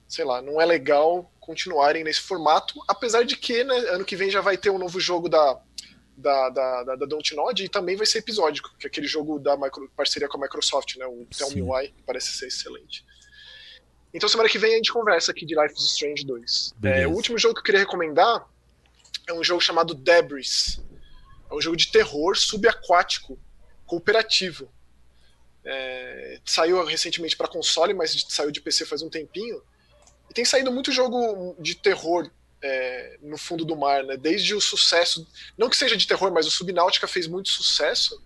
sei 0.08 0.24
lá, 0.24 0.42
não 0.42 0.60
é 0.60 0.66
legal 0.66 1.30
continuarem 1.40 2.04
nesse 2.04 2.22
formato, 2.22 2.82
apesar 2.88 3.24
de 3.24 3.36
que, 3.36 3.64
né, 3.64 3.76
ano 3.90 4.06
que 4.06 4.16
vem 4.16 4.30
já 4.30 4.40
vai 4.40 4.58
ter 4.58 4.70
um 4.70 4.80
novo 4.80 5.02
jogo 5.02 5.28
da, 5.28 5.62
da, 6.16 6.50
da, 6.50 6.84
da, 6.84 6.96
da 6.96 7.06
Dontnod 7.06 7.64
e 7.64 7.70
também 7.70 7.98
vai 7.98 8.06
ser 8.06 8.20
episódico, 8.20 8.74
que 8.80 8.88
é 8.88 8.90
aquele 8.90 9.08
jogo 9.08 9.38
da 9.38 9.58
micro, 9.58 9.90
parceria 9.96 10.28
com 10.30 10.38
a 10.38 10.42
Microsoft, 10.42 10.96
né, 10.96 11.06
o 11.06 11.28
Tell 11.38 11.52
Me 11.52 11.62
Why, 11.62 11.90
que 11.90 12.04
parece 12.04 12.32
ser 12.32 12.48
excelente. 12.48 13.06
Então 14.14 14.28
semana 14.28 14.50
que 14.50 14.58
vem 14.58 14.74
a 14.74 14.78
gente 14.78 14.92
conversa 14.92 15.32
aqui 15.32 15.46
de 15.46 15.56
Life 15.60 15.76
is 15.76 15.86
Strange 15.92 16.26
2. 16.26 16.74
É, 16.84 17.08
o 17.08 17.12
último 17.12 17.38
jogo 17.38 17.56
que 17.56 17.60
eu 17.60 17.64
queria 17.64 17.82
recomendar 17.82 18.48
é 19.28 19.34
um 19.34 19.44
jogo 19.44 19.62
chamado 19.62 19.94
Debris. 19.94 20.82
É 21.50 21.54
um 21.54 21.62
jogo 21.62 21.76
de 21.76 21.92
terror 21.92 22.36
subaquático, 22.36 23.38
cooperativo. 23.86 24.72
É, 25.64 26.40
saiu 26.46 26.84
recentemente 26.86 27.36
para 27.36 27.48
console, 27.48 27.94
mas 27.94 28.26
saiu 28.30 28.52
de 28.52 28.62
PC 28.62 28.86
faz 28.86 29.02
um 29.02 29.10
tempinho. 29.10 29.62
E 30.30 30.34
tem 30.34 30.46
saído 30.46 30.72
muito 30.72 30.92
jogo 30.92 31.56
de 31.60 31.76
terror 31.76 32.30
é, 32.62 33.18
no 33.22 33.38
fundo 33.38 33.66
do 33.66 33.76
mar, 33.76 34.04
né? 34.04 34.18
Desde 34.18 34.56
o 34.56 34.62
sucesso, 34.62 35.28
não 35.58 35.70
que 35.70 35.78
seja 35.78 35.96
de 35.96 36.08
terror, 36.08 36.32
mas 36.32 36.48
o 36.48 36.52
Subnáutica 36.52 37.08
fez 37.08 37.28
muito 37.28 37.50
sucesso. 37.50 38.22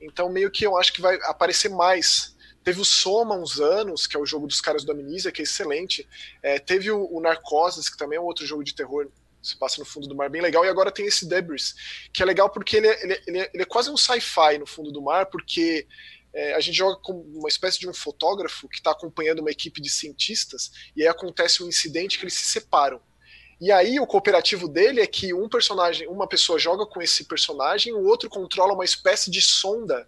Então 0.00 0.30
meio 0.30 0.50
que 0.50 0.64
eu 0.64 0.76
acho 0.76 0.92
que 0.92 1.00
vai 1.00 1.16
aparecer 1.24 1.68
mais 1.68 2.36
Teve 2.68 2.82
o 2.82 2.84
Soma 2.84 3.34
uns 3.34 3.58
anos, 3.58 4.06
que 4.06 4.14
é 4.14 4.20
o 4.20 4.26
jogo 4.26 4.46
dos 4.46 4.60
caras 4.60 4.84
do 4.84 4.92
Amnesia, 4.92 5.32
que 5.32 5.40
é 5.40 5.44
excelente. 5.44 6.06
É, 6.42 6.58
teve 6.58 6.90
o, 6.90 7.08
o 7.10 7.18
Narcoses, 7.18 7.88
que 7.88 7.96
também 7.96 8.18
é 8.18 8.20
um 8.20 8.26
outro 8.26 8.44
jogo 8.44 8.62
de 8.62 8.74
terror 8.74 9.08
se 9.42 9.56
passa 9.56 9.80
no 9.80 9.86
fundo 9.86 10.06
do 10.06 10.14
mar, 10.14 10.28
bem 10.28 10.42
legal. 10.42 10.66
E 10.66 10.68
agora 10.68 10.92
tem 10.92 11.06
esse 11.06 11.26
Debris, 11.26 11.74
que 12.12 12.22
é 12.22 12.26
legal 12.26 12.50
porque 12.50 12.76
ele 12.76 12.88
é, 12.88 13.02
ele 13.02 13.12
é, 13.14 13.22
ele 13.26 13.38
é, 13.38 13.50
ele 13.54 13.62
é 13.62 13.64
quase 13.64 13.88
um 13.88 13.96
sci-fi 13.96 14.58
no 14.58 14.66
fundo 14.66 14.92
do 14.92 15.00
mar, 15.00 15.24
porque 15.30 15.86
é, 16.34 16.52
a 16.56 16.60
gente 16.60 16.76
joga 16.76 17.00
com 17.00 17.14
uma 17.14 17.48
espécie 17.48 17.78
de 17.80 17.88
um 17.88 17.94
fotógrafo 17.94 18.68
que 18.68 18.76
está 18.76 18.90
acompanhando 18.90 19.38
uma 19.38 19.50
equipe 19.50 19.80
de 19.80 19.88
cientistas, 19.88 20.70
e 20.94 21.00
aí 21.00 21.08
acontece 21.08 21.62
um 21.62 21.68
incidente 21.68 22.18
que 22.18 22.24
eles 22.24 22.34
se 22.34 22.44
separam. 22.44 23.00
E 23.58 23.72
aí 23.72 23.98
o 23.98 24.06
cooperativo 24.06 24.68
dele 24.68 25.00
é 25.00 25.06
que 25.06 25.32
um 25.32 25.48
personagem, 25.48 26.06
uma 26.06 26.28
pessoa 26.28 26.58
joga 26.58 26.84
com 26.84 27.00
esse 27.00 27.24
personagem, 27.24 27.94
o 27.94 28.04
outro 28.04 28.28
controla 28.28 28.74
uma 28.74 28.84
espécie 28.84 29.30
de 29.30 29.40
sonda 29.40 30.06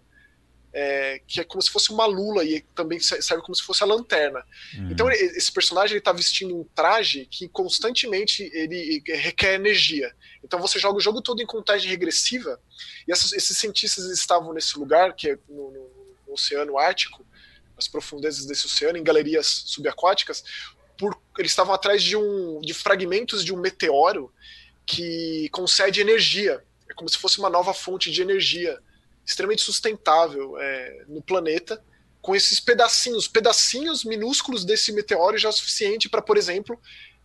é, 0.73 1.21
que 1.27 1.41
é 1.41 1.43
como 1.43 1.61
se 1.61 1.69
fosse 1.69 1.91
uma 1.91 2.05
lula 2.05 2.43
e 2.43 2.61
também 2.73 2.99
serve 2.99 3.43
como 3.43 3.55
se 3.55 3.63
fosse 3.63 3.83
a 3.83 3.85
lanterna. 3.85 4.45
Uhum. 4.75 4.91
Então 4.91 5.11
esse 5.11 5.51
personagem 5.51 5.95
ele 5.95 6.01
tá 6.01 6.11
vestindo 6.11 6.55
um 6.55 6.63
traje 6.75 7.25
que 7.25 7.47
constantemente 7.49 8.49
ele 8.53 9.03
requer 9.07 9.55
energia. 9.55 10.13
Então 10.43 10.59
você 10.59 10.79
joga 10.79 10.97
o 10.97 11.01
jogo 11.01 11.21
todo 11.21 11.41
em 11.41 11.45
contagem 11.45 11.89
regressiva 11.89 12.59
e 13.07 13.11
essas, 13.11 13.33
esses 13.33 13.57
cientistas 13.57 14.05
estavam 14.05 14.53
nesse 14.53 14.77
lugar 14.77 15.13
que 15.13 15.31
é 15.31 15.37
no, 15.49 15.71
no, 15.71 15.89
no 16.27 16.33
Oceano 16.33 16.77
Ártico, 16.77 17.25
nas 17.75 17.87
profundezas 17.87 18.45
desse 18.45 18.65
oceano, 18.65 18.97
em 18.97 19.03
galerias 19.03 19.63
subaquáticas, 19.65 20.43
por, 20.97 21.19
eles 21.37 21.51
estavam 21.51 21.73
atrás 21.73 22.03
de 22.03 22.15
um 22.15 22.61
de 22.61 22.73
fragmentos 22.73 23.43
de 23.43 23.53
um 23.53 23.57
meteoro 23.59 24.31
que 24.85 25.49
concede 25.49 25.99
energia. 25.99 26.63
É 26.89 26.93
como 26.93 27.09
se 27.09 27.17
fosse 27.17 27.39
uma 27.39 27.49
nova 27.49 27.73
fonte 27.73 28.11
de 28.11 28.21
energia 28.21 28.79
extremamente 29.25 29.61
sustentável 29.61 30.57
é, 30.59 31.05
no 31.07 31.21
planeta, 31.21 31.83
com 32.21 32.35
esses 32.35 32.59
pedacinhos, 32.59 33.27
pedacinhos 33.27 34.03
minúsculos 34.03 34.63
desse 34.63 34.91
meteoro 34.91 35.37
já 35.37 35.49
é 35.49 35.51
suficiente 35.51 36.07
para, 36.07 36.21
por 36.21 36.37
exemplo, 36.37 36.79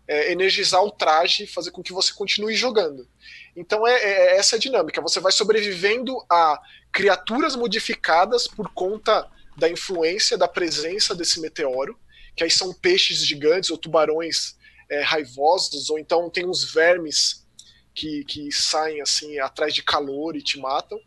é, 0.08 0.32
energizar 0.32 0.82
o 0.82 0.90
traje 0.90 1.44
e 1.44 1.46
fazer 1.46 1.70
com 1.70 1.82
que 1.82 1.92
você 1.92 2.12
continue 2.12 2.54
jogando. 2.54 3.06
Então 3.54 3.86
é, 3.86 3.94
é, 3.94 4.10
é 4.34 4.36
essa 4.38 4.56
a 4.56 4.58
dinâmica. 4.58 5.00
Você 5.02 5.20
vai 5.20 5.32
sobrevivendo 5.32 6.16
a 6.30 6.60
criaturas 6.92 7.54
modificadas 7.56 8.46
por 8.48 8.72
conta 8.72 9.28
da 9.56 9.68
influência 9.68 10.38
da 10.38 10.48
presença 10.48 11.14
desse 11.14 11.40
meteoro, 11.40 11.98
que 12.34 12.44
aí 12.44 12.50
são 12.50 12.72
peixes 12.72 13.26
gigantes 13.26 13.70
ou 13.70 13.78
tubarões 13.78 14.56
é, 14.88 15.00
raivosos, 15.00 15.90
ou 15.90 15.98
então 15.98 16.30
tem 16.30 16.46
uns 16.46 16.72
vermes 16.72 17.46
que, 17.94 18.24
que 18.24 18.52
saem 18.52 19.00
assim 19.00 19.38
atrás 19.40 19.74
de 19.74 19.82
calor 19.82 20.36
e 20.36 20.42
te 20.42 20.58
matam 20.58 20.98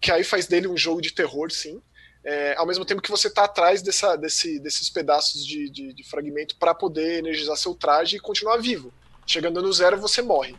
que 0.00 0.10
aí 0.10 0.24
faz 0.24 0.46
dele 0.46 0.66
um 0.66 0.76
jogo 0.76 1.00
de 1.00 1.12
terror, 1.12 1.50
sim. 1.50 1.80
É, 2.22 2.54
ao 2.56 2.66
mesmo 2.66 2.84
tempo 2.84 3.00
que 3.00 3.10
você 3.10 3.28
está 3.28 3.44
atrás 3.44 3.80
dessa, 3.82 4.16
desse, 4.16 4.58
desses 4.60 4.90
pedaços 4.90 5.44
de, 5.44 5.70
de, 5.70 5.92
de 5.92 6.04
fragmento 6.04 6.56
para 6.56 6.74
poder 6.74 7.18
energizar 7.18 7.56
seu 7.56 7.74
traje 7.74 8.16
e 8.16 8.20
continuar 8.20 8.58
vivo. 8.58 8.92
Chegando 9.26 9.62
no 9.62 9.72
zero, 9.72 9.98
você 9.98 10.20
morre. 10.20 10.54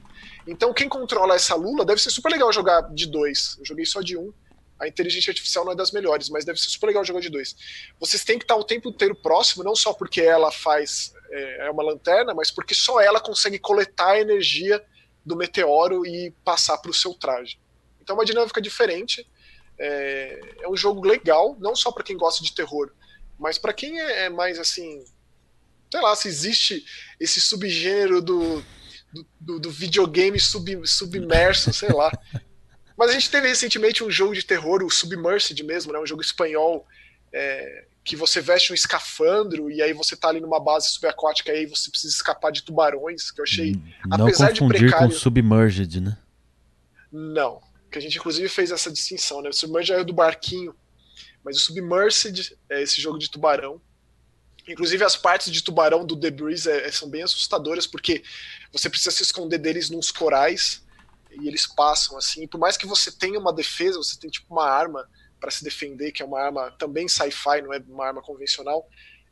Então, 0.48 0.74
quem 0.74 0.90
controla 0.90 1.36
essa 1.36 1.56
lula 1.56 1.86
deve 1.86 2.02
ser 2.02 2.10
super 2.10 2.32
legal 2.32 2.52
jogar 2.52 2.82
de 2.94 3.06
dois. 3.06 3.58
Eu 3.60 3.66
joguei 3.66 3.86
só 3.86 4.02
de 4.02 4.18
um. 4.18 4.34
A 4.80 4.88
inteligência 4.88 5.30
artificial 5.30 5.64
não 5.64 5.74
é 5.74 5.76
das 5.76 5.92
melhores, 5.92 6.30
mas 6.30 6.44
deve 6.44 6.60
ser 6.60 6.70
super 6.70 6.88
legal 6.88 7.06
jogar 7.06 7.20
de 7.20 7.30
dois. 7.30 7.56
Vocês 8.00 8.24
têm 8.24 8.40
que 8.40 8.44
estar 8.44 8.56
o 8.56 8.64
tempo 8.64 8.90
inteiro 8.90 9.16
próximo, 9.16 9.64
não 9.64 9.76
só 9.76 9.94
porque 9.94 10.22
ela 10.22 10.52
faz 10.52 11.14
é, 11.30 11.68
é 11.68 11.70
uma 11.70 11.84
lanterna, 11.84 12.34
mas 12.34 12.50
porque 12.50 12.74
só 12.74 13.00
ela 13.00 13.20
consegue 13.20 13.60
coletar 13.60 14.12
a 14.12 14.20
energia 14.20 14.84
do 15.24 15.36
meteoro 15.36 16.04
e 16.04 16.32
passar 16.44 16.78
para 16.80 16.90
o 16.90 16.94
seu 16.94 17.14
traje. 17.14 17.60
Então, 18.02 18.16
é 18.16 18.20
uma 18.20 18.26
dinâmica 18.26 18.60
diferente. 18.60 19.28
É, 19.84 20.40
é 20.62 20.70
um 20.70 20.78
jogo 20.78 21.04
legal, 21.04 21.58
não 21.60 21.76
só 21.76 21.92
para 21.92 22.04
quem 22.04 22.16
gosta 22.16 22.44
de 22.44 22.54
terror, 22.54 22.92
mas 23.40 23.58
para 23.58 23.74
quem 23.74 24.00
é, 24.00 24.26
é, 24.26 24.30
mais 24.30 24.60
assim. 24.60 25.04
Sei 25.92 26.00
lá, 26.00 26.16
se 26.16 26.28
existe 26.28 26.86
esse 27.20 27.42
subgênero 27.42 28.22
do, 28.22 28.64
do, 29.12 29.28
do, 29.40 29.60
do 29.60 29.72
videogame 29.72 30.40
sub, 30.40 30.88
submerso, 30.88 31.74
sei 31.74 31.90
lá. 31.90 32.12
Mas 32.98 33.10
a 33.10 33.14
gente 33.14 33.32
teve 33.32 33.48
recentemente 33.48 34.04
um 34.04 34.12
jogo 34.12 34.36
de 34.36 34.44
terror, 34.44 34.84
o 34.84 34.90
Submersed 34.90 35.64
mesmo, 35.64 35.92
né, 35.92 35.98
um 35.98 36.06
jogo 36.06 36.22
espanhol, 36.22 36.86
é, 37.34 37.86
que 38.04 38.16
você 38.16 38.40
veste 38.40 38.72
um 38.72 38.76
escafandro 38.76 39.72
e 39.72 39.82
aí 39.82 39.92
você 39.92 40.16
tá 40.16 40.28
ali 40.28 40.40
numa 40.40 40.60
base 40.60 40.90
subaquática 40.92 41.52
e 41.52 41.60
aí 41.60 41.66
você 41.66 41.90
precisa 41.90 42.14
escapar 42.14 42.52
de 42.52 42.62
tubarões, 42.62 43.32
que 43.32 43.42
eu 43.42 43.44
achei, 43.44 43.76
não 44.06 44.28
apesar 44.28 44.52
de 44.52 44.64
precário... 44.68 45.08
com 45.08 45.16
Submerged, 45.16 46.00
né? 46.00 46.16
Não, 47.12 47.60
que 47.92 47.98
a 47.98 48.02
gente 48.02 48.18
inclusive 48.18 48.48
fez 48.48 48.72
essa 48.72 48.90
distinção, 48.90 49.42
né? 49.42 49.50
O 49.50 49.54
Submerged 49.54 49.94
é 49.94 50.04
do 50.04 50.14
barquinho, 50.14 50.76
mas 51.44 51.58
o 51.58 51.60
Submerged 51.60 52.58
é 52.70 52.82
esse 52.82 53.02
jogo 53.02 53.20
de 53.20 53.30
tubarão. 53.30 53.82
Inclusive 54.68 55.04
as 55.04 55.18
partes 55.18 55.52
de 55.52 55.64
tubarão 55.64 56.06
do 56.06 56.16
Debris 56.16 56.66
é, 56.66 56.88
é, 56.88 56.92
são 56.92 57.10
bem 57.10 57.24
assustadoras, 57.24 57.86
porque 57.86 58.24
você 58.72 58.90
precisa 58.90 59.12
se 59.12 59.24
esconder 59.24 59.58
deles 59.58 59.90
nos 59.90 60.12
corais 60.12 60.84
e 61.32 61.48
eles 61.48 61.68
passam 61.68 62.18
assim. 62.18 62.48
Por 62.48 62.60
mais 62.60 62.78
que 62.78 62.86
você 62.86 63.12
tenha 63.12 63.40
uma 63.40 63.54
defesa, 63.54 63.98
você 63.98 64.18
tem 64.18 64.30
tipo 64.30 64.48
uma 64.54 64.70
arma 64.70 65.10
para 65.40 65.52
se 65.52 65.64
defender, 65.64 66.12
que 66.12 66.22
é 66.22 66.26
uma 66.26 66.40
arma 66.40 66.72
também 66.78 67.08
sci-fi, 67.08 67.62
não 67.62 67.74
é 67.74 67.80
uma 67.90 68.06
arma 68.06 68.22
convencional. 68.22 68.88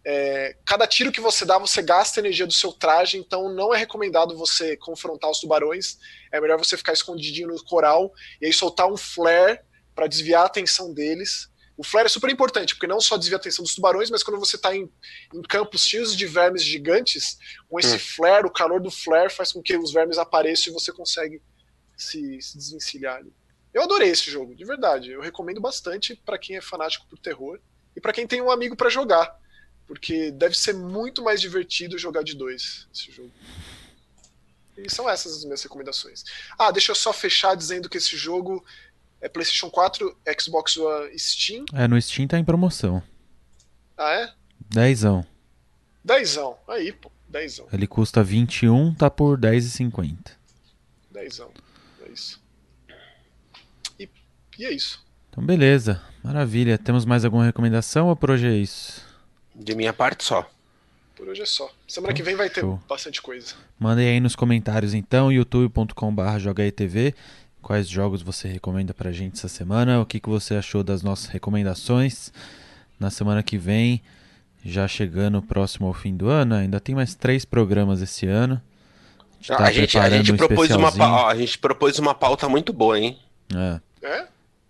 É, 0.05 0.55
cada 0.65 0.87
tiro 0.87 1.11
que 1.11 1.19
você 1.19 1.45
dá, 1.45 1.57
você 1.57 1.81
gasta 1.81 2.19
energia 2.19 2.47
do 2.47 2.53
seu 2.53 2.71
traje, 2.71 3.17
então 3.17 3.53
não 3.53 3.73
é 3.73 3.77
recomendado 3.77 4.35
você 4.37 4.77
confrontar 4.77 5.29
os 5.29 5.39
tubarões. 5.39 5.97
É 6.31 6.39
melhor 6.39 6.57
você 6.57 6.77
ficar 6.77 6.93
escondidinho 6.93 7.49
no 7.49 7.63
coral 7.65 8.13
e 8.41 8.45
aí 8.45 8.53
soltar 8.53 8.87
um 8.91 8.97
flare 8.97 9.59
para 9.93 10.07
desviar 10.07 10.43
a 10.43 10.45
atenção 10.45 10.93
deles. 10.93 11.49
O 11.75 11.83
flare 11.83 12.07
é 12.07 12.09
super 12.09 12.29
importante, 12.29 12.75
porque 12.75 12.87
não 12.87 12.99
só 12.99 13.17
desvia 13.17 13.37
a 13.37 13.39
atenção 13.39 13.63
dos 13.63 13.75
tubarões, 13.75 14.09
mas 14.09 14.21
quando 14.21 14.39
você 14.39 14.57
está 14.57 14.75
em, 14.75 14.89
em, 15.33 15.41
campos 15.43 15.85
cheios 15.85 16.15
de 16.15 16.25
vermes 16.25 16.63
gigantes, 16.63 17.37
com 17.69 17.79
esse 17.79 17.95
hum. 17.95 17.99
flare, 17.99 18.45
o 18.45 18.51
calor 18.51 18.81
do 18.81 18.91
flare 18.91 19.29
faz 19.29 19.53
com 19.53 19.61
que 19.61 19.77
os 19.77 19.93
vermes 19.93 20.17
apareçam 20.17 20.71
e 20.71 20.73
você 20.73 20.91
consegue 20.91 21.41
se, 21.95 22.41
se 22.41 22.57
desvencilhar. 22.57 23.21
Eu 23.73 23.83
adorei 23.83 24.09
esse 24.09 24.29
jogo, 24.29 24.55
de 24.55 24.65
verdade. 24.65 25.11
Eu 25.11 25.21
recomendo 25.21 25.61
bastante 25.61 26.15
para 26.15 26.37
quem 26.37 26.57
é 26.57 26.61
fanático 26.61 27.05
por 27.07 27.19
terror 27.19 27.59
e 27.95 28.01
para 28.01 28.11
quem 28.11 28.27
tem 28.27 28.41
um 28.41 28.51
amigo 28.51 28.75
para 28.75 28.89
jogar 28.89 29.39
porque 29.89 30.29
deve 30.29 30.55
ser 30.55 30.73
muito 30.73 31.23
mais 31.23 31.41
divertido 31.41 31.97
jogar 31.97 32.23
de 32.23 32.35
dois 32.35 32.87
esse 32.93 33.11
jogo. 33.11 33.31
E 34.77 34.87
são 34.87 35.09
essas 35.09 35.37
as 35.37 35.43
minhas 35.43 35.63
recomendações. 35.63 36.23
Ah, 36.59 36.69
deixa 36.69 36.91
eu 36.91 36.95
só 36.95 37.11
fechar 37.11 37.55
dizendo 37.55 37.89
que 37.89 37.97
esse 37.97 38.15
jogo 38.15 38.63
é 39.19 39.27
PlayStation 39.27 39.67
4, 39.67 40.15
Xbox 40.39 40.77
One 40.77 41.17
Steam. 41.17 41.65
É, 41.73 41.87
no 41.87 41.99
Steam 41.99 42.27
tá 42.27 42.37
em 42.37 42.45
promoção. 42.45 43.01
Ah, 43.97 44.13
é? 44.13 44.33
Dezão. 44.59 45.25
Dezão. 46.03 46.55
Aí, 46.67 46.91
pô. 46.91 47.11
Dezão. 47.27 47.67
Ele 47.73 47.87
custa 47.87 48.23
21, 48.23 48.93
tá 48.93 49.09
por 49.09 49.39
10,50. 49.39 50.17
Dezão. 51.09 51.51
É 52.05 52.09
isso. 52.11 52.39
E, 53.99 54.07
e 54.59 54.65
é 54.65 54.71
isso. 54.71 55.03
Então, 55.31 55.43
beleza. 55.43 55.99
Maravilha. 56.23 56.77
Temos 56.77 57.05
mais 57.05 57.25
alguma 57.25 57.43
recomendação 57.43 58.07
ou 58.07 58.15
por 58.15 58.29
hoje 58.29 58.45
é 58.45 58.55
isso? 58.55 59.08
De 59.59 59.75
minha 59.75 59.91
parte 59.91 60.23
só. 60.23 60.49
Por 61.15 61.27
hoje 61.27 61.41
é 61.41 61.45
só. 61.45 61.69
Semana 61.85 62.13
que 62.13 62.23
vem 62.23 62.35
vai 62.35 62.49
ter 62.49 62.61
Show. 62.61 62.81
bastante 62.87 63.21
coisa. 63.21 63.53
Mandem 63.77 64.07
aí 64.07 64.19
nos 64.21 64.37
comentários 64.37 64.93
então, 64.93 65.29
youtube.com.br 65.29 66.39
jogaetv, 66.39 67.13
quais 67.61 67.89
jogos 67.89 68.21
você 68.21 68.47
recomenda 68.47 68.93
pra 68.93 69.11
gente 69.11 69.33
essa 69.33 69.49
semana, 69.49 69.99
o 69.99 70.05
que, 70.05 70.17
que 70.17 70.29
você 70.29 70.55
achou 70.55 70.81
das 70.81 71.03
nossas 71.03 71.25
recomendações. 71.25 72.31
Na 72.97 73.09
semana 73.09 73.43
que 73.43 73.57
vem, 73.57 74.01
já 74.63 74.87
chegando 74.87 75.41
próximo 75.41 75.87
ao 75.87 75.93
fim 75.93 76.15
do 76.15 76.29
ano, 76.29 76.55
ainda 76.55 76.79
tem 76.79 76.95
mais 76.95 77.13
três 77.13 77.43
programas 77.43 78.01
esse 78.01 78.25
ano. 78.25 78.61
A 79.41 79.41
gente, 79.41 79.57
tá 79.57 79.63
a 79.63 79.71
gente, 79.71 79.97
a 79.97 80.09
gente 80.09 80.31
um 80.31 80.37
propôs 80.37 80.71
uma 80.71 80.89
ó, 80.99 81.27
a 81.27 81.35
gente 81.35 81.57
propôs 81.57 81.99
uma 81.99 82.15
pauta 82.15 82.47
muito 82.47 82.71
boa, 82.71 82.97
hein? 82.97 83.19
É. 83.53 83.79
É? 84.01 84.27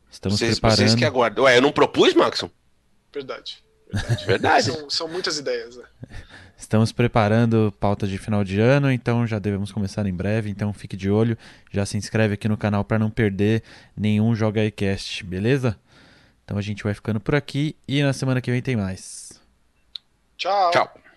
Estamos 0.10 0.40
vocês, 0.40 0.60
preparando. 0.60 0.78
Vocês 0.78 0.96
que 0.96 1.06
aguardam. 1.06 1.46
Ué, 1.46 1.58
eu 1.58 1.62
não 1.62 1.72
propus, 1.72 2.16
Maxon? 2.16 2.50
Verdade. 3.14 3.64
Verdade. 4.26 4.66
São, 4.66 4.90
são 4.90 5.08
muitas 5.08 5.38
ideias. 5.38 5.78
Né? 5.78 5.84
Estamos 6.58 6.92
preparando 6.92 7.74
pauta 7.80 8.06
de 8.06 8.18
final 8.18 8.44
de 8.44 8.60
ano, 8.60 8.92
então 8.92 9.26
já 9.26 9.40
devemos 9.40 9.72
começar 9.72 10.06
em 10.06 10.14
breve. 10.14 10.50
Então 10.50 10.72
fique 10.74 10.96
de 10.96 11.10
olho, 11.10 11.38
já 11.72 11.86
se 11.86 11.98
inscreve 11.98 12.34
aqui 12.34 12.48
no 12.48 12.58
canal 12.58 12.84
para 12.84 13.00
não 13.00 13.10
perder 13.10 13.64
nenhum 13.96 14.36
Joga 14.36 14.64
iCast, 14.66 15.24
beleza? 15.24 15.78
Então 16.44 16.58
a 16.58 16.62
gente 16.62 16.84
vai 16.84 16.94
ficando 16.94 17.20
por 17.20 17.36
aqui 17.36 17.76
e 17.88 18.04
na 18.04 18.14
semana 18.14 18.42
que 18.42 18.52
vem 18.52 18.62
tem 18.62 18.76
mais. 18.76 19.40
Tchau. 20.38 20.72
Tchau. 20.72 21.09